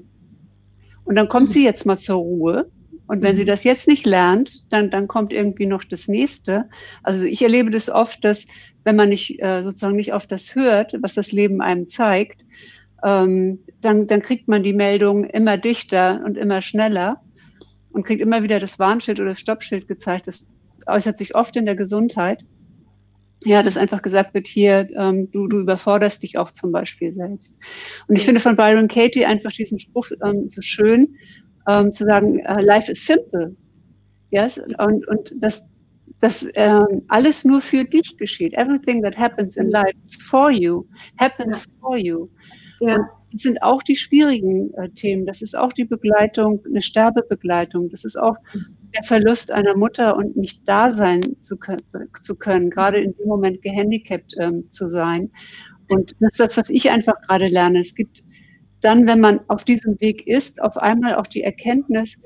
[1.05, 2.71] Und dann kommt sie jetzt mal zur Ruhe.
[3.11, 3.49] Und wenn sie mhm.
[3.49, 6.67] das jetzt nicht lernt, dann, dann kommt irgendwie noch das nächste.
[7.03, 8.47] Also ich erlebe das oft, dass
[8.85, 12.45] wenn man nicht äh, sozusagen nicht auf das hört, was das Leben einem zeigt,
[13.03, 17.21] ähm, dann, dann kriegt man die Meldung immer dichter und immer schneller
[17.91, 20.29] und kriegt immer wieder das Warnschild oder das Stoppschild gezeigt.
[20.29, 20.47] Das
[20.87, 22.45] äußert sich oft in der Gesundheit.
[23.43, 27.59] Ja, dass einfach gesagt wird, hier, ähm, du, du überforderst dich auch zum Beispiel selbst.
[28.07, 31.17] Und ich finde von Byron Katie einfach diesen Spruch ähm, so schön,
[31.79, 33.55] ähm, zu sagen, uh, life is simple.
[34.31, 34.61] Yes?
[34.79, 35.67] Und, und das,
[36.21, 38.55] dass ähm, alles nur für dich geschieht.
[38.55, 40.85] Everything that happens in life is for you,
[41.19, 41.73] happens ja.
[41.81, 42.29] for you.
[42.81, 42.97] Ja.
[42.97, 45.25] Und das sind auch die schwierigen äh, Themen.
[45.27, 47.89] Das ist auch die Begleitung, eine Sterbebegleitung.
[47.91, 48.37] Das ist auch
[48.95, 51.81] der Verlust einer Mutter und nicht da sein zu können,
[52.23, 55.31] zu können gerade in dem Moment gehandicapt ähm, zu sein.
[55.89, 57.81] Und das ist das, was ich einfach gerade lerne.
[57.81, 58.23] Es gibt
[58.81, 62.17] dann, wenn man auf diesem Weg ist, auf einmal auch die Erkenntnis,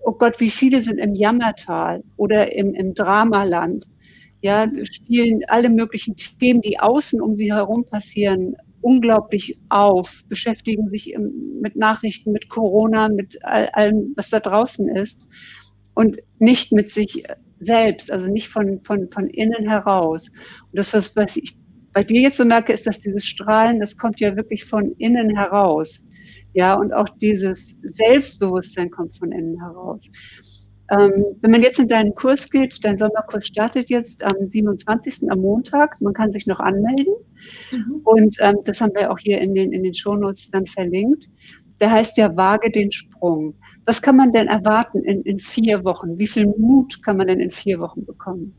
[0.00, 3.86] oh Gott, wie viele sind im Jammertal oder im, im Dramaland.
[4.40, 11.16] Ja, spielen alle möglichen Themen, die außen um sie herum passieren, unglaublich auf, beschäftigen sich
[11.60, 15.20] mit Nachrichten, mit Corona, mit all, allem, was da draußen ist
[15.94, 17.24] und nicht mit sich
[17.60, 20.28] selbst, also nicht von, von, von innen heraus.
[20.28, 21.56] Und das, was ich
[21.92, 25.36] bei dir jetzt so merke, ist, dass dieses Strahlen, das kommt ja wirklich von innen
[25.36, 26.04] heraus.
[26.54, 30.10] Ja, und auch dieses Selbstbewusstsein kommt von innen heraus.
[30.90, 35.30] Ähm, wenn man jetzt in deinen Kurs geht, dein Sommerkurs startet jetzt am 27.
[35.30, 35.98] am Montag.
[36.02, 37.14] Man kann sich noch anmelden.
[37.70, 38.00] Mhm.
[38.04, 41.28] Und ähm, das haben wir auch hier in den, in den Shownotes dann verlinkt.
[41.80, 43.54] Der heißt ja Wage den Sprung.
[43.86, 46.18] Was kann man denn erwarten in, in vier Wochen?
[46.18, 48.54] Wie viel Mut kann man denn in vier Wochen bekommen?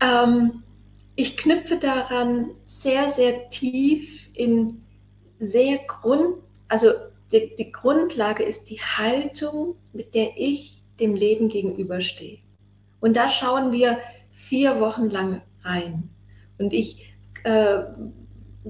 [0.00, 0.63] Ähm,
[1.16, 4.82] ich knüpfe daran sehr, sehr tief in
[5.38, 6.36] sehr Grund,
[6.68, 6.88] also
[7.32, 12.38] die, die Grundlage ist die Haltung, mit der ich dem Leben gegenüberstehe.
[13.00, 13.98] Und da schauen wir
[14.30, 16.10] vier Wochen lang rein.
[16.58, 17.82] Und ich äh,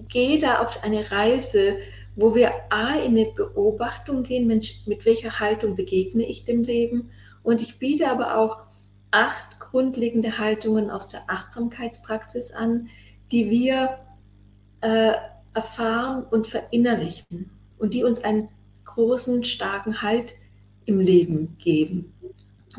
[0.08, 1.78] gehe da auf eine Reise,
[2.16, 7.10] wo wir A in eine Beobachtung gehen, Mensch, mit welcher Haltung begegne ich dem Leben.
[7.42, 8.64] Und ich biete aber auch
[9.14, 12.88] acht grundlegende Haltungen aus der Achtsamkeitspraxis an,
[13.30, 13.98] die wir
[14.80, 15.12] äh,
[15.54, 18.48] erfahren und verinnerlichen und die uns einen
[18.84, 20.34] großen, starken Halt
[20.84, 22.12] im Leben geben.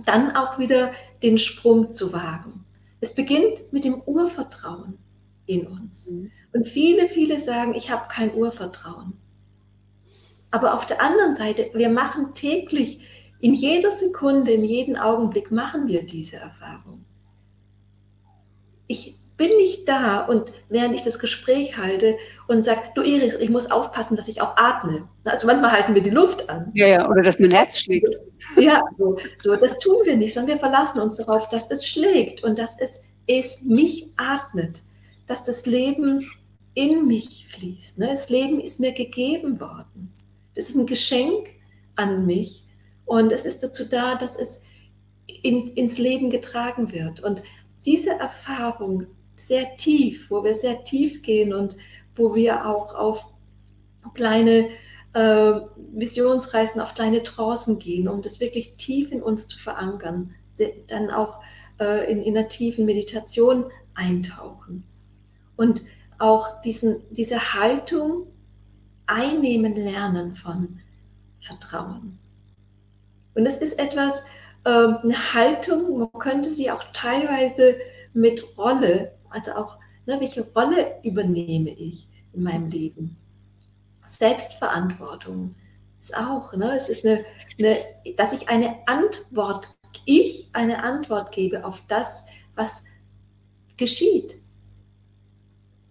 [0.05, 0.91] Dann auch wieder
[1.23, 2.65] den Sprung zu wagen.
[2.99, 4.97] Es beginnt mit dem Urvertrauen
[5.45, 6.11] in uns.
[6.11, 6.31] Mhm.
[6.53, 9.13] Und viele, viele sagen, ich habe kein Urvertrauen.
[10.51, 12.99] Aber auf der anderen Seite, wir machen täglich
[13.45, 17.05] in jeder Sekunde, in jedem Augenblick machen wir diese Erfahrung.
[18.87, 23.51] Ich bin nicht da und während ich das Gespräch halte und sage, du Iris, ich
[23.51, 25.07] muss aufpassen, dass ich auch atme.
[25.25, 26.71] Also manchmal halten wir die Luft an.
[26.73, 28.07] Ja, ja, oder dass mein Herz schlägt.
[28.57, 32.43] Ja, so, so, das tun wir nicht, sondern wir verlassen uns darauf, dass es schlägt
[32.43, 34.81] und dass es, es mich atmet,
[35.27, 36.19] dass das Leben
[36.73, 37.99] in mich fließt.
[37.99, 38.07] Ne?
[38.07, 40.11] Das Leben ist mir gegeben worden.
[40.55, 41.47] Das ist ein Geschenk
[41.95, 42.64] an mich
[43.05, 44.63] und es ist dazu da, dass es
[45.27, 47.19] in, ins Leben getragen wird.
[47.21, 47.43] Und
[47.85, 51.75] diese Erfahrung sehr tief, wo wir sehr tief gehen und
[52.15, 53.27] wo wir auch auf
[54.13, 54.69] kleine
[55.13, 55.59] äh,
[55.93, 60.33] Visionsreisen, auf kleine Trancen gehen, um das wirklich tief in uns zu verankern,
[60.87, 61.41] dann auch
[61.79, 64.83] äh, in, in einer tiefen Meditation eintauchen.
[65.55, 65.81] Und
[66.17, 68.27] auch diesen, diese Haltung
[69.05, 70.79] einnehmen lernen von
[71.41, 72.19] Vertrauen.
[73.35, 74.25] Und es ist etwas,
[74.63, 77.77] äh, eine Haltung, man könnte sie auch teilweise
[78.13, 83.17] mit Rolle, also auch, ne, welche Rolle übernehme ich in meinem Leben?
[84.05, 85.51] Selbstverantwortung
[85.99, 87.23] ist auch, ne, es ist eine,
[87.59, 87.77] eine,
[88.15, 92.85] dass ich eine Antwort, ich eine Antwort gebe auf das, was
[93.77, 94.39] geschieht.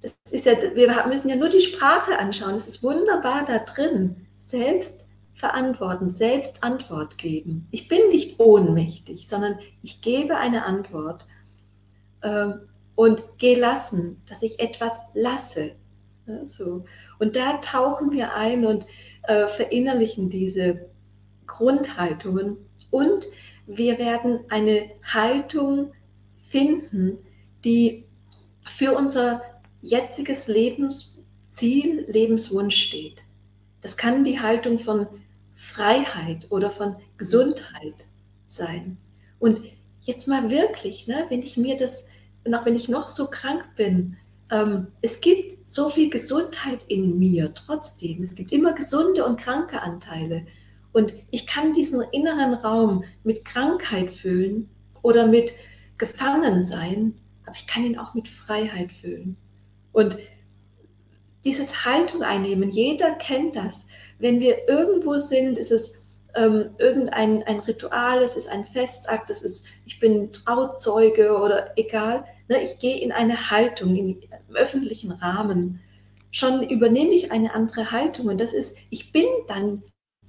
[0.01, 2.55] Das ist ja, wir müssen ja nur die Sprache anschauen.
[2.55, 4.27] Es ist wunderbar da drin.
[4.39, 5.09] Selbst
[5.45, 7.67] verantworten, selbst Antwort geben.
[7.71, 11.27] Ich bin nicht ohnmächtig, sondern ich gebe eine Antwort
[12.23, 12.53] äh,
[12.95, 15.73] und gelassen, dass ich etwas lasse.
[16.27, 16.87] Ja, so.
[17.19, 18.87] Und da tauchen wir ein und
[19.25, 20.87] äh, verinnerlichen diese
[21.47, 22.57] Grundhaltungen
[22.91, 23.27] und
[23.67, 25.93] wir werden eine Haltung
[26.39, 27.19] finden,
[27.67, 28.07] die
[28.67, 29.43] für unser
[29.83, 33.25] jetziges Lebensziel, Lebenswunsch steht.
[33.83, 35.07] Das kann die Haltung von
[35.64, 38.07] Freiheit oder von Gesundheit
[38.46, 38.98] sein.
[39.38, 39.62] Und
[40.03, 42.07] jetzt mal wirklich, ne, wenn ich mir das,
[42.53, 44.16] auch wenn ich noch so krank bin,
[44.50, 48.22] ähm, es gibt so viel Gesundheit in mir trotzdem.
[48.22, 50.46] Es gibt immer gesunde und kranke Anteile.
[50.92, 54.68] Und ich kann diesen inneren Raum mit Krankheit füllen
[55.03, 55.53] oder mit
[55.96, 57.14] Gefangensein,
[57.46, 59.38] aber ich kann ihn auch mit Freiheit füllen.
[59.92, 60.18] Und
[61.44, 63.87] dieses Haltung einnehmen, jeder kennt das
[64.18, 69.42] wenn wir irgendwo sind, ist es ähm, irgendein ein Ritual, es ist ein Festakt, es
[69.42, 72.24] ist, ich bin Trauzeuge oder egal.
[72.48, 74.20] Ne, ich gehe in eine Haltung im
[74.53, 75.81] öffentlichen Rahmen.
[76.31, 79.83] Schon übernehme ich eine andere Haltung und das ist, ich bin dann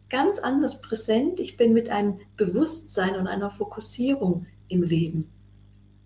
[0.10, 5.32] ganz anders präsent, ich bin mit einem Bewusstsein und einer Fokussierung im Leben.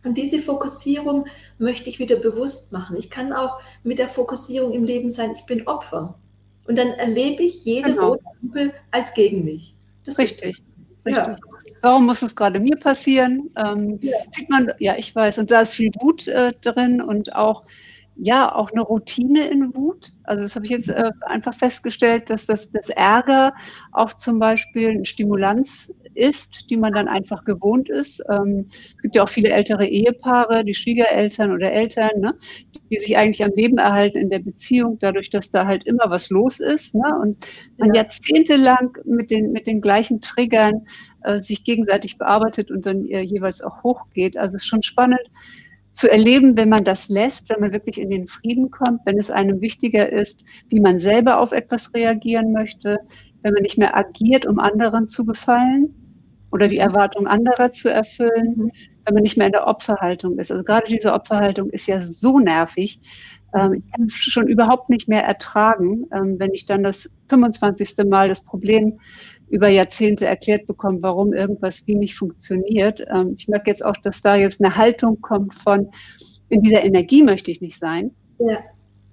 [0.04, 2.96] Und diese Fokussierung möchte ich wieder bewusst machen.
[2.96, 6.18] Ich kann auch mit der Fokussierung im Leben sein, ich bin Opfer.
[6.70, 8.10] Und dann erlebe ich jede genau.
[8.10, 9.74] rote Ampel als gegen mich.
[10.06, 10.52] Das richtig.
[10.52, 10.62] Ist,
[11.04, 11.26] richtig.
[11.26, 11.36] Ja.
[11.82, 13.50] Warum muss es gerade mir passieren?
[13.58, 14.16] Ähm, ja.
[14.30, 17.64] Sieht man, ja, ich weiß, und da ist viel Wut äh, drin und auch,
[18.22, 20.12] ja, auch eine Routine in Wut.
[20.24, 23.54] Also das habe ich jetzt äh, einfach festgestellt, dass das, das Ärger
[23.94, 28.22] auch zum Beispiel eine Stimulanz ist, die man dann einfach gewohnt ist.
[28.30, 32.36] Ähm, es gibt ja auch viele ältere Ehepaare, die Schwiegereltern oder Eltern, ne,
[32.92, 36.30] die sich eigentlich am Leben erhalten in der Beziehung, dadurch, dass da halt immer was
[36.30, 36.96] los ist.
[36.96, 37.38] Ne, und
[37.78, 38.02] man ja.
[38.02, 40.86] jahrzehntelang mit den, mit den gleichen Triggern
[41.24, 44.36] äh, sich gegenseitig bearbeitet und dann äh, jeweils auch hochgeht.
[44.36, 45.22] Also es ist schon spannend
[45.92, 49.32] zu erleben, wenn man das lässt, wenn man wirklich in den Frieden kommt, wenn es
[49.32, 52.98] einem wichtiger ist, wie man selber auf etwas reagieren möchte,
[53.42, 55.94] wenn man nicht mehr agiert, um anderen zu gefallen
[56.52, 58.72] oder die Erwartungen anderer zu erfüllen, mhm.
[59.06, 60.52] wenn man nicht mehr in der Opferhaltung ist.
[60.52, 63.00] Also gerade diese Opferhaltung ist ja so nervig.
[63.54, 68.06] Ähm, ich kann es schon überhaupt nicht mehr ertragen, ähm, wenn ich dann das 25.
[68.08, 69.00] Mal das Problem
[69.50, 73.04] über Jahrzehnte erklärt bekomme, warum irgendwas wie nicht funktioniert.
[73.14, 75.90] Ähm, ich merke jetzt auch, dass da jetzt eine Haltung kommt von,
[76.50, 78.12] in dieser Energie möchte ich nicht sein.
[78.40, 78.60] Ja.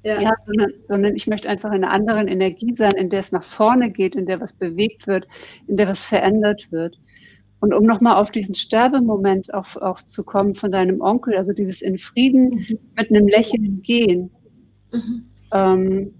[0.04, 0.20] Ja.
[0.20, 3.44] ja sondern, sondern, ich möchte einfach in einer anderen Energie sein, in der es nach
[3.44, 5.26] vorne geht, in der was bewegt wird,
[5.66, 6.96] in der was verändert wird.
[7.58, 11.82] Und um nochmal auf diesen Sterbemoment auch, auch zu kommen von deinem Onkel, also dieses
[11.82, 12.78] in Frieden mhm.
[12.96, 14.30] mit einem Lächeln gehen.
[14.92, 15.24] Mhm.
[15.52, 16.14] Ähm,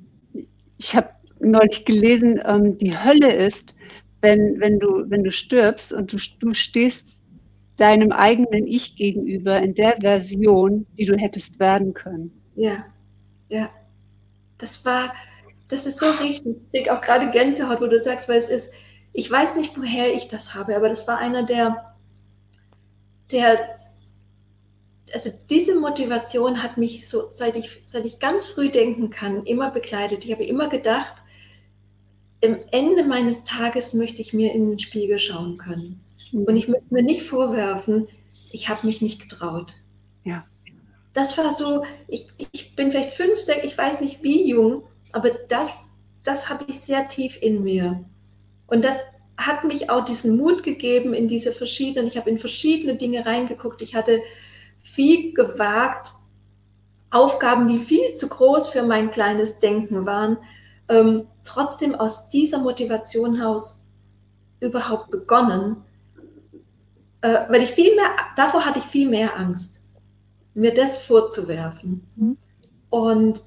[0.79, 3.75] ich habe neulich gelesen, ähm, die Hölle ist,
[4.27, 7.23] wenn, wenn, du, wenn du stirbst und du, du stehst
[7.77, 12.33] deinem eigenen Ich gegenüber in der Version, die du hättest werden können.
[12.57, 12.87] Ja,
[13.49, 13.71] ja.
[14.59, 15.15] Das war,
[15.69, 16.57] das ist so richtig.
[16.57, 18.73] Ich denke auch gerade Gänsehaut, wo du sagst, weil es ist,
[19.13, 21.95] ich weiß nicht, woher ich das habe, aber das war einer der,
[23.31, 23.77] der,
[25.13, 29.71] also diese Motivation hat mich so, seit ich, seit ich ganz früh denken kann, immer
[29.71, 30.25] begleitet.
[30.25, 31.15] Ich habe immer gedacht,
[32.47, 36.01] im Ende meines Tages möchte ich mir in den Spiegel schauen können.
[36.33, 38.09] Und ich möchte mir nicht vorwerfen,
[38.51, 39.75] ich habe mich nicht getraut.
[40.25, 40.45] Ja.
[41.15, 45.31] Das war so, ich, ich bin vielleicht fünf, sechs, ich weiß nicht wie jung, aber
[45.49, 48.05] das, das habe ich sehr tief in mir.
[48.67, 49.07] Und das
[49.37, 53.83] hat mich auch diesen Mut gegeben in diese verschiedenen, ich habe in verschiedene Dinge reingeguckt.
[53.83, 54.21] Ich hatte
[54.83, 56.13] viel gewagt,
[57.11, 60.39] Aufgaben, die viel zu groß für mein kleines Denken waren,
[60.89, 63.85] ähm, trotzdem aus dieser Motivation heraus
[64.61, 65.85] überhaupt begonnen,
[67.21, 69.83] äh, weil ich viel mehr, davor hatte ich viel mehr Angst,
[70.55, 72.07] mir das vorzuwerfen.
[72.17, 72.37] Mhm.
[72.91, 73.43] Und,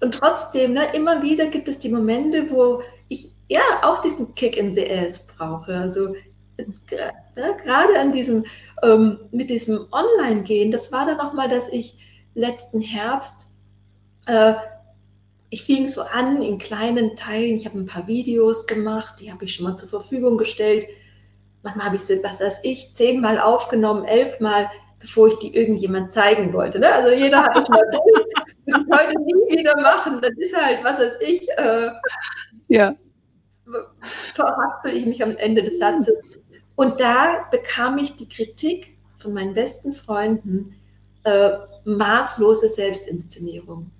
[0.00, 4.56] und trotzdem, ne, immer wieder gibt es die Momente, wo ich ja auch diesen Kick
[4.56, 5.74] in the ass brauche.
[5.74, 6.14] Also
[6.58, 8.44] jetzt, ne, gerade an diesem,
[8.82, 11.98] ähm, mit diesem Online-Gehen, das war dann nochmal, dass ich
[12.34, 13.50] letzten Herbst
[14.26, 14.54] äh,
[15.50, 17.56] ich fing so an in kleinen Teilen.
[17.56, 20.86] Ich habe ein paar Videos gemacht, die habe ich schon mal zur Verfügung gestellt.
[21.62, 26.52] Manchmal habe ich sie, was weiß ich, zehnmal aufgenommen, elfmal, bevor ich die irgendjemand zeigen
[26.52, 26.78] wollte.
[26.78, 26.92] Ne?
[26.92, 28.24] Also jeder hat es mal durch.
[28.66, 30.20] Würde ich heute nie wieder machen.
[30.20, 31.88] Das ist halt, was weiß ich, äh,
[32.68, 32.94] ja.
[34.34, 36.20] verhaspel ich mich am Ende des Satzes.
[36.76, 40.76] Und da bekam ich die Kritik von meinen besten Freunden,
[41.24, 41.52] äh,
[41.84, 43.90] maßlose Selbstinszenierung.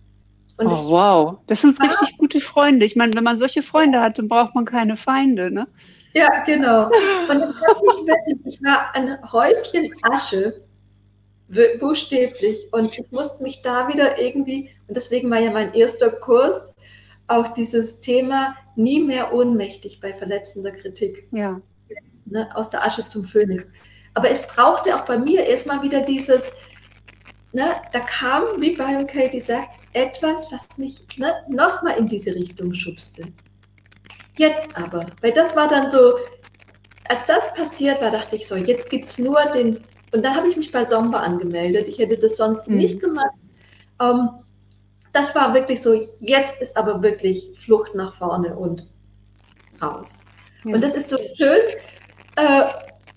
[0.58, 2.84] Und oh, wow, das sind richtig gute Freunde.
[2.84, 5.68] Ich meine, wenn man solche Freunde hat, dann braucht man keine Feinde, ne?
[6.14, 6.86] Ja, genau.
[6.86, 10.62] Und ich wirklich, ich war ein Häufchen Asche,
[11.78, 12.68] buchstäblich.
[12.72, 16.74] Und ich musste mich da wieder irgendwie, und deswegen war ja mein erster Kurs,
[17.26, 21.28] auch dieses Thema nie mehr ohnmächtig bei verletzender Kritik.
[21.30, 21.60] Ja.
[22.26, 23.70] Ne, aus der Asche zum Phönix.
[24.14, 26.54] Aber es brauchte auch bei mir erstmal wieder dieses,
[27.52, 32.74] ne, da kam, wie Byron Katie sagt, etwas, was mich ne, nochmal in diese Richtung
[32.74, 33.24] schubste.
[34.36, 36.14] Jetzt aber, weil das war dann so,
[37.08, 39.80] als das passiert war, dachte ich so, jetzt gibt es nur den,
[40.12, 41.88] und dann habe ich mich bei Somba angemeldet.
[41.88, 42.76] Ich hätte das sonst mhm.
[42.76, 43.34] nicht gemacht.
[44.00, 44.30] Ähm,
[45.12, 48.88] das war wirklich so, jetzt ist aber wirklich Flucht nach vorne und
[49.82, 50.20] raus.
[50.64, 50.74] Ja.
[50.74, 51.60] Und das ist so schön,
[52.36, 52.64] äh,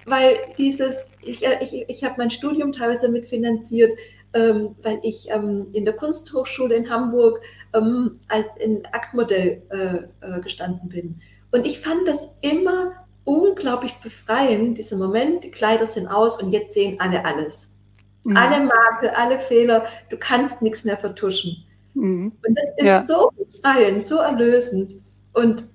[0.05, 3.91] weil dieses, ich, ich, ich habe mein Studium teilweise mitfinanziert
[4.33, 7.41] ähm, weil ich ähm, in der Kunsthochschule in Hamburg
[7.73, 11.21] ähm, als in Aktmodell äh, äh, gestanden bin.
[11.51, 16.73] Und ich fand das immer unglaublich befreiend, dieser Moment, die Kleider sind aus und jetzt
[16.73, 17.77] sehen alle alles.
[18.23, 18.37] Mhm.
[18.37, 21.65] Alle Makel, alle Fehler, du kannst nichts mehr vertuschen.
[21.93, 22.31] Mhm.
[22.45, 23.03] Und das ist ja.
[23.03, 24.93] so befreiend, so erlösend.
[25.33, 25.65] Und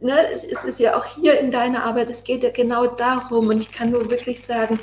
[0.00, 3.48] ne, es, es ist ja auch hier in deiner Arbeit, es geht ja genau darum.
[3.48, 4.78] Und ich kann nur wirklich sagen,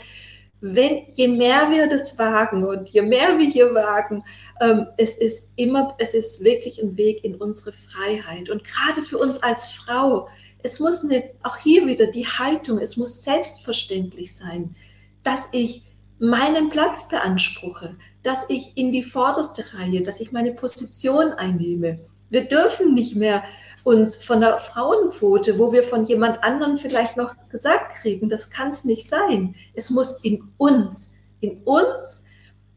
[0.66, 4.24] wenn, je mehr wir das wagen und je mehr wir hier wagen,
[4.62, 8.50] ähm, es ist immer, es ist wirklich ein Weg in unsere Freiheit.
[8.50, 10.30] Und gerade für uns als Frau,
[10.64, 14.74] es muss eine, auch hier wieder die Haltung, es muss selbstverständlich sein,
[15.22, 15.84] dass ich
[16.18, 22.00] meinen Platz beanspruche, dass ich in die vorderste Reihe, dass ich meine Position einnehme.
[22.30, 23.44] Wir dürfen nicht mehr
[23.84, 28.70] uns von der Frauenquote, wo wir von jemand anderem vielleicht noch gesagt kriegen, das kann
[28.70, 29.56] es nicht sein.
[29.74, 32.26] Es muss in uns, in uns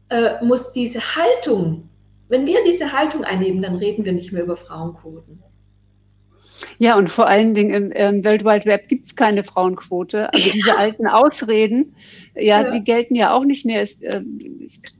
[0.09, 1.89] äh, muss diese Haltung,
[2.29, 5.41] wenn wir diese Haltung einnehmen, dann reden wir nicht mehr über Frauenquoten.
[6.79, 10.31] Ja, und vor allen Dingen im, im World Wide Web gibt es keine Frauenquote.
[10.33, 11.95] Also diese alten Ausreden,
[12.39, 13.81] ja, ja, die gelten ja auch nicht mehr.
[13.81, 14.21] Es, äh,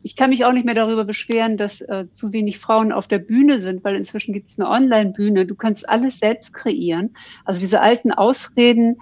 [0.04, 3.20] ich kann mich auch nicht mehr darüber beschweren, dass äh, zu wenig Frauen auf der
[3.20, 5.46] Bühne sind, weil inzwischen gibt es eine Online-Bühne.
[5.46, 7.16] Du kannst alles selbst kreieren.
[7.46, 8.98] Also diese alten Ausreden,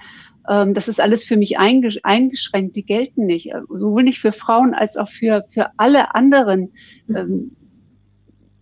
[0.49, 3.51] ähm, das ist alles für mich eingesch eingeschränkt, die gelten nicht.
[3.69, 6.71] Sowohl nicht für Frauen als auch für, für alle anderen.
[7.09, 7.55] Ähm,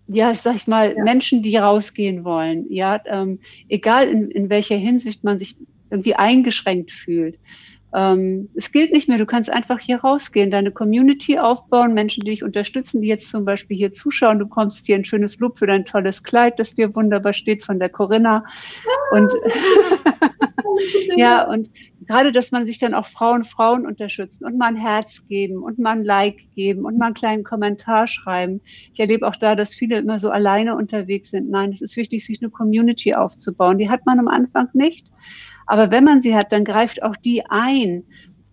[0.07, 1.03] ja, ich sag mal, ja.
[1.03, 5.55] Menschen, die rausgehen wollen, ja, ähm, egal in, in welcher Hinsicht man sich
[5.89, 7.39] irgendwie eingeschränkt fühlt.
[7.95, 12.31] Ähm, es gilt nicht mehr, du kannst einfach hier rausgehen, deine Community aufbauen, Menschen, die
[12.31, 14.39] dich unterstützen, die jetzt zum Beispiel hier zuschauen.
[14.39, 17.79] Du kommst hier ein schönes Lob für dein tolles Kleid, das dir wunderbar steht von
[17.79, 18.45] der Corinna.
[19.11, 19.31] Und
[21.15, 21.69] ja, und
[22.07, 25.77] gerade, dass man sich dann auch Frauen, Frauen unterstützen und mal ein Herz geben und
[25.79, 28.61] mal ein Like geben und mal einen kleinen Kommentar schreiben.
[28.93, 31.49] Ich erlebe auch da, dass viele immer so alleine unterwegs sind.
[31.49, 33.77] Nein, es ist wichtig, sich eine Community aufzubauen.
[33.77, 35.11] Die hat man am Anfang nicht.
[35.65, 38.03] Aber wenn man sie hat, dann greift auch die ein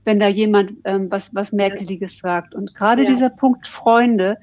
[0.04, 2.54] wenn da jemand ähm, was, was Merkeliges sagt.
[2.54, 3.10] Und gerade ja.
[3.10, 4.38] dieser Punkt Freunde,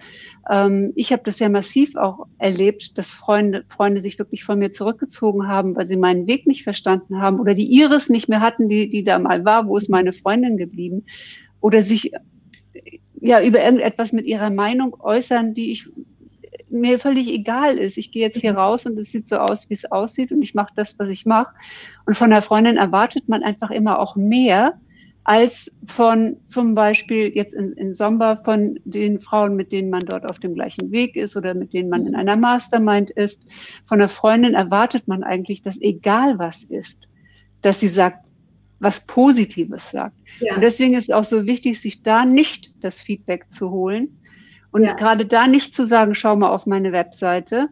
[0.49, 4.71] ähm, ich habe das ja massiv auch erlebt, dass Freunde, Freunde sich wirklich von mir
[4.71, 8.69] zurückgezogen haben, weil sie meinen Weg nicht verstanden haben oder die Iris nicht mehr hatten,
[8.69, 11.06] die, die da mal war, wo ist meine Freundin geblieben?
[11.60, 12.12] Oder sich
[13.19, 15.89] ja über irgendetwas mit ihrer Meinung äußern, die ich
[16.69, 17.97] mir völlig egal ist.
[17.97, 18.60] Ich gehe jetzt hier mhm.
[18.60, 21.25] raus und es sieht so aus, wie es aussieht und ich mache das, was ich
[21.25, 21.53] mache.
[22.06, 24.80] Und von der Freundin erwartet man einfach immer auch mehr,
[25.23, 30.30] als von zum Beispiel jetzt in, in Somber von den Frauen, mit denen man dort
[30.30, 33.41] auf dem gleichen Weg ist oder mit denen man in einer Mastermind ist.
[33.86, 37.10] Von der Freundin erwartet man eigentlich, dass egal was ist,
[37.62, 38.25] dass sie sagt,
[38.80, 40.15] was Positives sagt.
[40.39, 40.56] Ja.
[40.56, 44.17] Und deswegen ist es auch so wichtig, sich da nicht das Feedback zu holen
[44.77, 44.93] und ja.
[44.93, 47.69] gerade da nicht zu sagen, schau mal auf meine Webseite.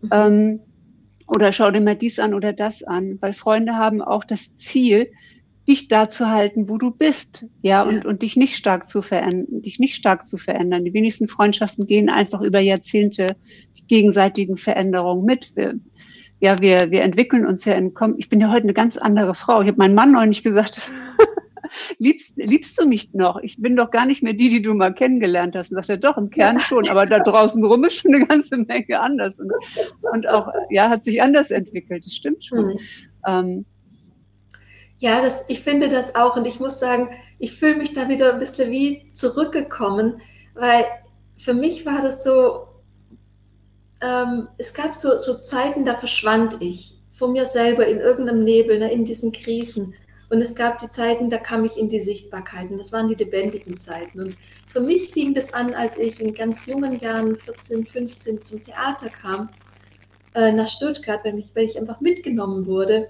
[0.00, 0.08] Mhm.
[0.12, 0.60] Ähm,
[1.26, 5.10] oder schau dir mal dies an oder das an, weil Freunde haben auch das Ziel,
[5.66, 9.62] dich da zu halten, wo du bist, ja, und, und dich nicht stark zu verändern,
[9.62, 10.84] dich nicht stark zu verändern.
[10.84, 13.34] Die wenigsten Freundschaften gehen einfach über Jahrzehnte
[13.76, 15.56] die gegenseitigen Veränderungen mit.
[15.56, 15.74] Wir,
[16.38, 19.62] ja, wir, wir entwickeln uns ja in, ich bin ja heute eine ganz andere Frau.
[19.62, 20.80] Ich habe meinem Mann neulich gesagt,
[21.98, 23.38] liebst, liebst du mich noch?
[23.42, 25.70] Ich bin doch gar nicht mehr die, die du mal kennengelernt hast.
[25.70, 28.56] Und sagt er, doch, im Kern schon, aber da draußen rum ist schon eine ganze
[28.56, 29.38] Menge anders.
[29.38, 29.52] Und,
[30.12, 32.04] und auch, ja, hat sich anders entwickelt.
[32.04, 32.66] Das stimmt schon.
[32.66, 32.78] Mhm.
[33.26, 33.64] Ähm,
[34.98, 38.32] ja, das, ich finde das auch und ich muss sagen, ich fühle mich da wieder
[38.32, 40.20] ein bisschen wie zurückgekommen,
[40.54, 40.84] weil
[41.36, 42.68] für mich war das so,
[44.00, 48.78] ähm, es gab so, so Zeiten, da verschwand ich von mir selber in irgendeinem Nebel,
[48.78, 49.94] ne, in diesen Krisen.
[50.28, 53.14] Und es gab die Zeiten, da kam ich in die Sichtbarkeit und das waren die
[53.14, 54.20] lebendigen Zeiten.
[54.20, 54.36] Und
[54.66, 59.08] für mich fing das an, als ich in ganz jungen Jahren, 14, 15, zum Theater
[59.08, 59.48] kam,
[60.34, 63.08] äh, nach Stuttgart, weil, mich, weil ich einfach mitgenommen wurde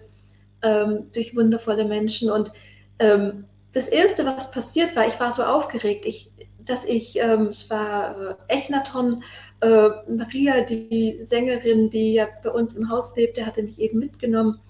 [0.63, 2.31] ähm, durch wundervolle Menschen.
[2.31, 2.53] Und
[2.99, 6.31] ähm, das Erste, was passiert war, ich war so aufgeregt, ich,
[6.65, 9.23] dass ich, ähm, es war äh, Echnaton,
[9.61, 14.61] äh, Maria, die Sängerin, die ja bei uns im Haus lebte, hatte mich eben mitgenommen.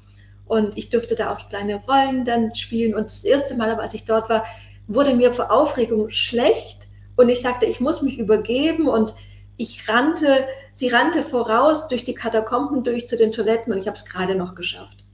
[0.47, 2.95] Und ich durfte da auch kleine Rollen dann spielen.
[2.95, 4.45] Und das erste Mal, aber als ich dort war,
[4.87, 6.89] wurde mir vor Aufregung schlecht.
[7.17, 8.89] Und ich sagte, ich muss mich übergeben.
[8.89, 9.15] Und
[9.57, 13.97] ich rannte, sie rannte voraus durch die Katakomben durch zu den Toiletten und ich habe
[13.97, 15.05] es gerade noch geschafft.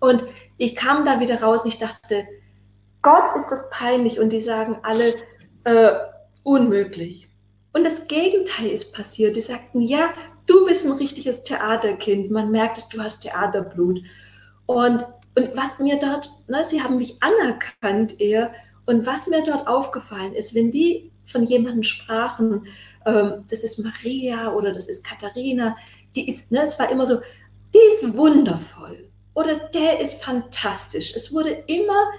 [0.00, 0.24] Und
[0.56, 2.26] ich kam da wieder raus und ich dachte,
[3.02, 5.14] Gott ist das peinlich und die sagen alle
[5.64, 5.98] äh,
[6.42, 7.28] unmöglich.
[7.72, 9.36] Und das Gegenteil ist passiert.
[9.36, 10.10] Die sagten, ja,
[10.46, 12.30] du bist ein richtiges Theaterkind.
[12.30, 14.00] Man merkt es, du hast Theaterblut.
[14.68, 15.02] Und,
[15.34, 18.52] und was mir dort, ne, sie haben mich anerkannt eher.
[18.84, 22.66] Und was mir dort aufgefallen ist, wenn die von jemandem sprachen,
[23.06, 25.74] ähm, das ist Maria oder das ist Katharina,
[26.14, 27.18] die ist, ne, es war immer so,
[27.74, 31.14] die ist wundervoll oder der ist fantastisch.
[31.16, 32.10] Es wurde immer,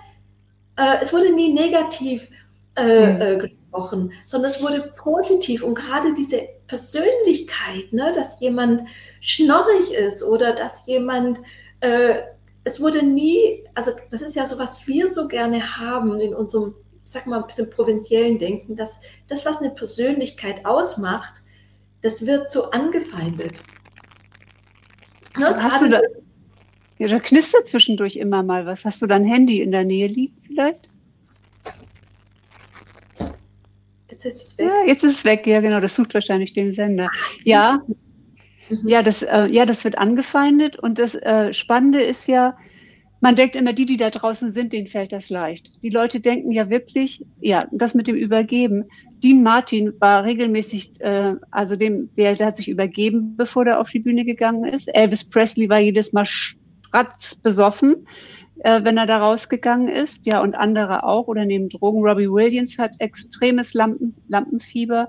[0.75, 2.29] äh, es wurde nie negativ
[2.75, 3.39] äh, mhm.
[3.41, 5.61] gesprochen, sondern es wurde positiv.
[5.61, 8.81] Und gerade diese Persönlichkeit, ne, dass jemand
[9.21, 11.39] schnorrig ist oder dass jemand,
[11.81, 12.21] äh,
[12.63, 16.75] es wurde nie, also das ist ja so, was wir so gerne haben in unserem,
[17.03, 21.41] sag mal, ein bisschen provinziellen Denken, dass das, was eine Persönlichkeit ausmacht,
[22.01, 23.53] das wird so angefeindet.
[25.37, 25.55] Ne?
[25.61, 26.01] Hast du da,
[26.97, 28.83] ja, da knistert zwischendurch immer mal was.
[28.83, 30.89] Hast du dein Handy in der Nähe liegen vielleicht?
[34.09, 34.67] Jetzt ist es weg.
[34.67, 37.09] Ja, jetzt ist es weg, ja genau, das sucht wahrscheinlich den Sender.
[37.43, 37.81] Ja,
[38.69, 38.87] Mhm.
[38.87, 42.55] Ja, das, äh, ja, das wird angefeindet und das äh, Spannende ist ja,
[43.21, 45.71] man denkt immer, die, die da draußen sind, denen fällt das leicht.
[45.81, 48.85] Die Leute denken ja wirklich, ja, das mit dem Übergeben.
[49.23, 53.89] Dean Martin war regelmäßig, äh, also dem, der, der hat sich übergeben, bevor er auf
[53.89, 54.87] die Bühne gegangen ist.
[54.87, 58.07] Elvis Presley war jedes Mal stratz besoffen,
[58.59, 62.03] äh, wenn er da rausgegangen ist, ja, und andere auch, oder neben Drogen.
[62.03, 65.07] Robbie Williams hat extremes Lampen, Lampenfieber.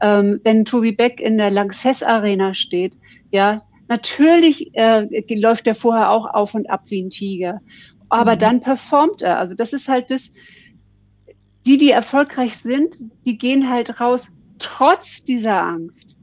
[0.00, 2.98] Ähm, wenn Toby Beck in der Lanxess Arena steht,
[3.30, 7.60] ja, Natürlich äh, läuft er vorher auch auf und ab wie ein Tiger,
[8.08, 8.38] aber mhm.
[8.38, 9.38] dann performt er.
[9.38, 10.30] Also das ist halt das,
[11.66, 12.96] die, die erfolgreich sind,
[13.26, 16.16] die gehen halt raus trotz dieser Angst.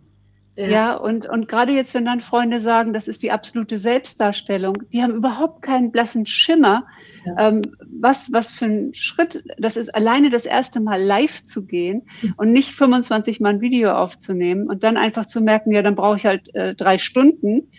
[0.60, 4.84] Ja, ja und, und gerade jetzt, wenn dann Freunde sagen, das ist die absolute Selbstdarstellung,
[4.92, 6.86] die haben überhaupt keinen blassen Schimmer,
[7.26, 7.48] ja.
[7.48, 12.04] ähm, was, was für ein Schritt, das ist alleine das erste Mal live zu gehen
[12.22, 12.34] mhm.
[12.36, 16.18] und nicht 25 Mal ein Video aufzunehmen und dann einfach zu merken, ja, dann brauche
[16.18, 17.72] ich halt äh, drei Stunden.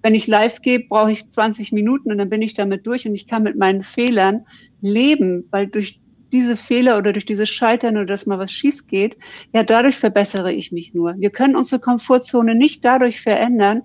[0.00, 3.16] Wenn ich live gehe, brauche ich 20 Minuten und dann bin ich damit durch und
[3.16, 4.46] ich kann mit meinen Fehlern
[4.80, 6.00] leben, weil durch
[6.32, 9.16] diese Fehler oder durch dieses Scheitern oder dass mal was schief geht,
[9.52, 11.14] ja, dadurch verbessere ich mich nur.
[11.18, 13.82] Wir können unsere Komfortzone nicht dadurch verändern,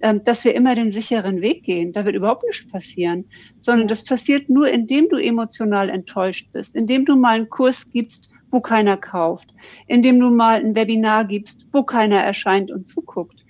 [0.00, 1.92] ähm, dass wir immer den sicheren Weg gehen.
[1.92, 3.24] Da wird überhaupt nichts passieren,
[3.58, 8.28] sondern das passiert nur, indem du emotional enttäuscht bist, indem du mal einen Kurs gibst,
[8.50, 9.54] wo keiner kauft,
[9.86, 13.44] indem du mal ein Webinar gibst, wo keiner erscheint und zuguckt.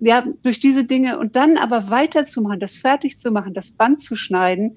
[0.00, 4.14] Ja, durch diese Dinge und dann aber weiterzumachen, das fertig zu machen, das Band zu
[4.14, 4.76] schneiden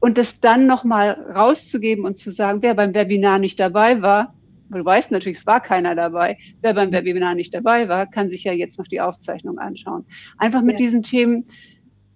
[0.00, 4.34] und das dann nochmal rauszugeben und zu sagen, wer beim Webinar nicht dabei war,
[4.70, 8.44] du weißt natürlich, es war keiner dabei, wer beim Webinar nicht dabei war, kann sich
[8.44, 10.04] ja jetzt noch die Aufzeichnung anschauen.
[10.36, 10.86] Einfach mit ja.
[10.86, 11.46] diesen Themen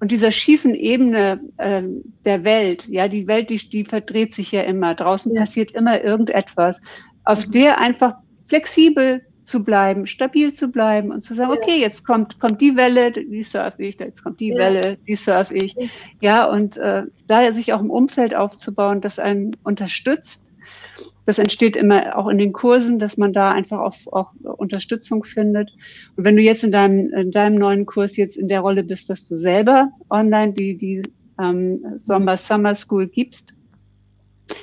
[0.01, 1.83] und dieser schiefen Ebene äh,
[2.24, 5.43] der Welt, ja, die Welt, die, die verdreht sich ja immer, draußen ja.
[5.43, 6.80] passiert immer irgendetwas,
[7.24, 7.53] auf mhm.
[7.53, 8.14] der einfach
[8.47, 11.59] flexibel zu bleiben, stabil zu bleiben und zu sagen, ja.
[11.61, 14.59] okay, jetzt kommt, kommt die Welle, die surfe ich, jetzt kommt die ja.
[14.59, 15.76] Welle, die surfe ich.
[16.20, 20.43] Ja, und äh, da sich auch ein Umfeld aufzubauen, das einen unterstützt.
[21.24, 25.70] Das entsteht immer auch in den Kursen, dass man da einfach auch, auch Unterstützung findet.
[26.16, 29.09] Und wenn du jetzt in deinem, in deinem neuen Kurs jetzt in der Rolle bist,
[29.09, 31.03] dass du selber online die, die
[31.40, 33.53] ähm, Sommer Summer School gibst,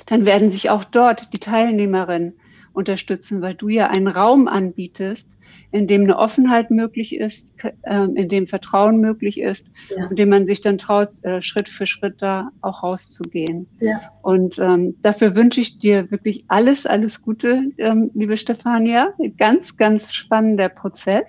[0.06, 2.34] dann werden sich auch dort die Teilnehmerinnen
[2.72, 5.36] unterstützen, weil du ja einen Raum anbietest,
[5.72, 9.66] in dem eine Offenheit möglich ist, äh, in dem Vertrauen möglich ist,
[9.96, 10.06] ja.
[10.08, 13.66] in dem man sich dann traut, äh, Schritt für Schritt da auch rauszugehen.
[13.80, 14.00] Ja.
[14.22, 19.12] Und ähm, dafür wünsche ich dir wirklich alles, alles Gute, ähm, liebe Stefania.
[19.36, 21.24] Ganz, ganz spannender Prozess.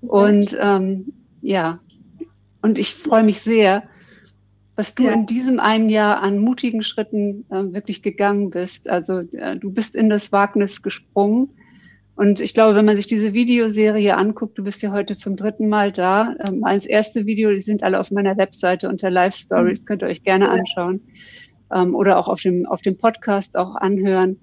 [0.00, 1.80] Und ähm, ja,
[2.62, 3.84] und ich freue mich sehr,
[4.78, 5.12] was du ja.
[5.12, 8.88] in diesem einen Jahr an mutigen Schritten äh, wirklich gegangen bist.
[8.88, 11.48] Also äh, du bist in das Wagnis gesprungen.
[12.14, 15.68] Und ich glaube, wenn man sich diese Videoserie anguckt, du bist ja heute zum dritten
[15.68, 16.36] Mal da.
[16.48, 19.86] Ähm, als erste Video, die sind alle auf meiner Webseite unter Live Stories, mhm.
[19.86, 21.00] könnt ihr euch gerne anschauen.
[21.74, 24.38] Ähm, oder auch auf dem, auf dem Podcast auch anhören.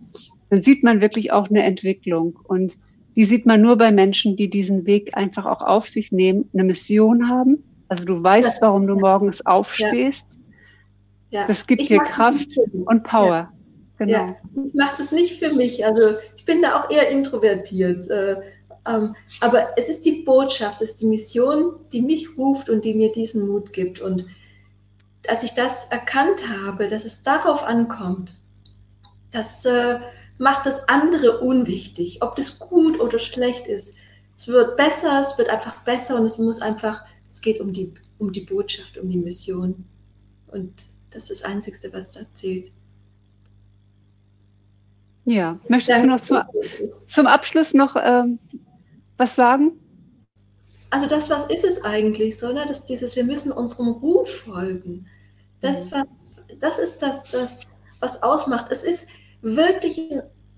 [0.49, 2.37] Dann sieht man wirklich auch eine Entwicklung.
[2.43, 2.77] Und
[3.15, 6.65] die sieht man nur bei Menschen, die diesen Weg einfach auch auf sich nehmen, eine
[6.65, 10.25] Mission haben also du weißt, warum du morgens aufstehst.
[11.29, 11.41] Ja.
[11.41, 11.47] ja.
[11.47, 13.51] Das gibt ich dir Kraft und Power.
[13.97, 14.11] Genau.
[14.11, 14.35] Ja.
[14.67, 15.85] Ich mache das nicht für mich.
[15.85, 16.01] Also
[16.35, 18.09] ich bin da auch eher introvertiert.
[18.09, 18.41] Äh,
[18.87, 22.93] ähm, aber es ist die Botschaft, es ist die Mission, die mich ruft und die
[22.93, 23.99] mir diesen Mut gibt.
[24.01, 24.25] Und
[25.27, 28.33] als ich das erkannt habe, dass es darauf ankommt,
[29.31, 29.99] das äh,
[30.37, 33.95] macht das andere unwichtig, ob das gut oder schlecht ist.
[34.37, 37.03] Es wird besser, es wird einfach besser und es muss einfach
[37.35, 39.83] es geht um die, um die Botschaft, um die Mission.
[40.47, 42.71] Und das ist das Einzige, was da zählt.
[45.25, 46.37] Ja, möchtest du noch zum,
[47.07, 48.39] zum Abschluss noch ähm,
[49.17, 49.73] was sagen?
[50.91, 52.65] Also das, was ist es eigentlich so, ne?
[52.65, 55.07] dass dieses, wir müssen unserem Ruf folgen.
[55.59, 55.95] Das, mhm.
[55.95, 57.67] was, das ist das, das,
[57.99, 58.67] was ausmacht.
[58.69, 59.09] Es ist
[59.41, 59.99] wirklich,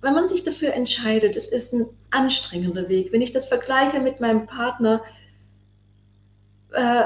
[0.01, 3.11] wenn man sich dafür entscheidet, es ist ein anstrengender Weg.
[3.11, 5.01] Wenn ich das vergleiche mit meinem Partner,
[6.73, 7.05] äh,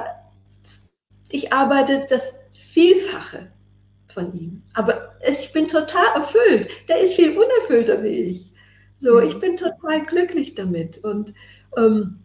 [1.29, 3.51] ich arbeite das Vielfache
[4.07, 4.63] von ihm.
[4.73, 6.69] Aber ich bin total erfüllt.
[6.89, 8.51] Der ist viel unerfüllter wie ich.
[8.97, 9.27] So, mhm.
[9.27, 11.03] ich bin total glücklich damit.
[11.03, 11.33] Und
[11.77, 12.19] ähm,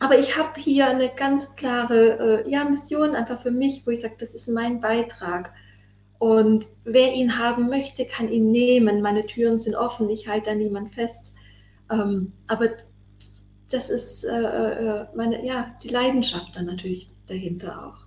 [0.00, 4.00] aber ich habe hier eine ganz klare äh, ja, Mission einfach für mich, wo ich
[4.00, 5.52] sage, das ist mein Beitrag.
[6.18, 9.02] Und wer ihn haben möchte, kann ihn nehmen.
[9.02, 11.34] Meine Türen sind offen, ich halte da niemand fest.
[11.90, 12.68] Ähm, aber
[13.70, 18.00] das ist äh, äh, meine, ja, die Leidenschaft dann natürlich dahinter auch.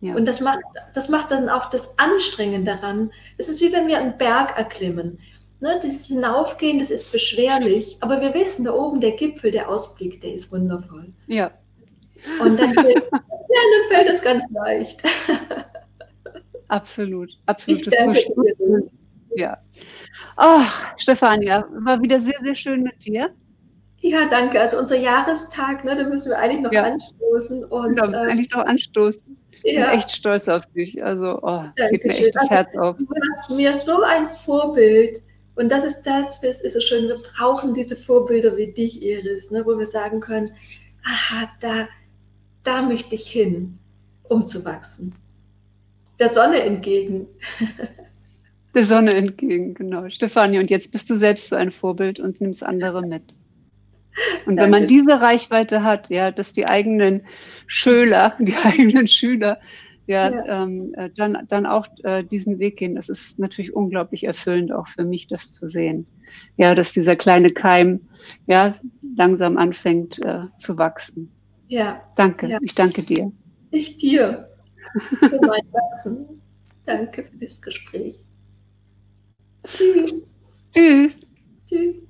[0.00, 0.14] Ja.
[0.14, 0.60] Und das macht,
[0.94, 3.10] das macht dann auch das Anstrengen daran.
[3.36, 5.18] Es ist wie wenn wir einen Berg erklimmen.
[5.60, 10.20] Ne, das Hinaufgehen, das ist beschwerlich, aber wir wissen, da oben der Gipfel, der Ausblick,
[10.20, 11.12] der ist wundervoll.
[11.26, 11.50] Ja.
[12.40, 15.02] Und dann fällt, ja, dann fällt es ganz leicht.
[16.68, 17.80] Absolut, absolut.
[17.80, 18.90] Ich danke so dir.
[19.34, 19.58] Ja.
[20.36, 23.34] Ach, Stefania, war wieder sehr, sehr schön mit dir.
[24.00, 24.60] Ja, danke.
[24.60, 26.84] Also unser Jahrestag, ne, da müssen wir eigentlich noch ja.
[26.84, 27.64] anstoßen.
[27.64, 29.36] Und, ja, äh, eigentlich noch anstoßen.
[29.64, 31.02] Ich bin echt stolz auf dich.
[31.02, 32.96] Also, oh, geht mir echt das also, Herz auf.
[32.96, 35.20] Du hast mir so ein Vorbild.
[35.56, 39.50] Und das ist das, es ist so schön, wir brauchen diese Vorbilder wie dich, Iris,
[39.50, 40.48] ne, wo wir sagen können,
[41.04, 41.88] aha, da,
[42.62, 43.76] da möchte ich hin,
[44.28, 45.16] um zu wachsen.
[46.20, 47.26] Der Sonne entgegen.
[48.74, 50.08] Der Sonne entgegen, genau.
[50.08, 53.22] Stefanie, und jetzt bist du selbst so ein Vorbild und nimmst andere mit.
[54.46, 57.22] Und wenn man diese Reichweite hat, ja, dass die eigenen
[57.66, 59.58] Schüler, die eigenen Schüler,
[60.06, 60.62] ja, ja.
[60.62, 64.88] Ähm, äh, dann, dann auch äh, diesen Weg gehen, das ist natürlich unglaublich erfüllend auch
[64.88, 66.06] für mich, das zu sehen.
[66.56, 68.00] Ja, dass dieser kleine Keim,
[68.46, 68.74] ja,
[69.16, 71.30] langsam anfängt äh, zu wachsen.
[71.66, 72.02] Ja.
[72.16, 72.58] Danke, ja.
[72.62, 73.30] ich danke dir.
[73.70, 74.48] Ich dir
[75.20, 76.40] für mein Wachsen.
[76.86, 78.16] Danke für das Gespräch.
[79.62, 80.14] Tschüss.
[80.72, 81.16] Tschüss.
[81.68, 82.07] Tschüss.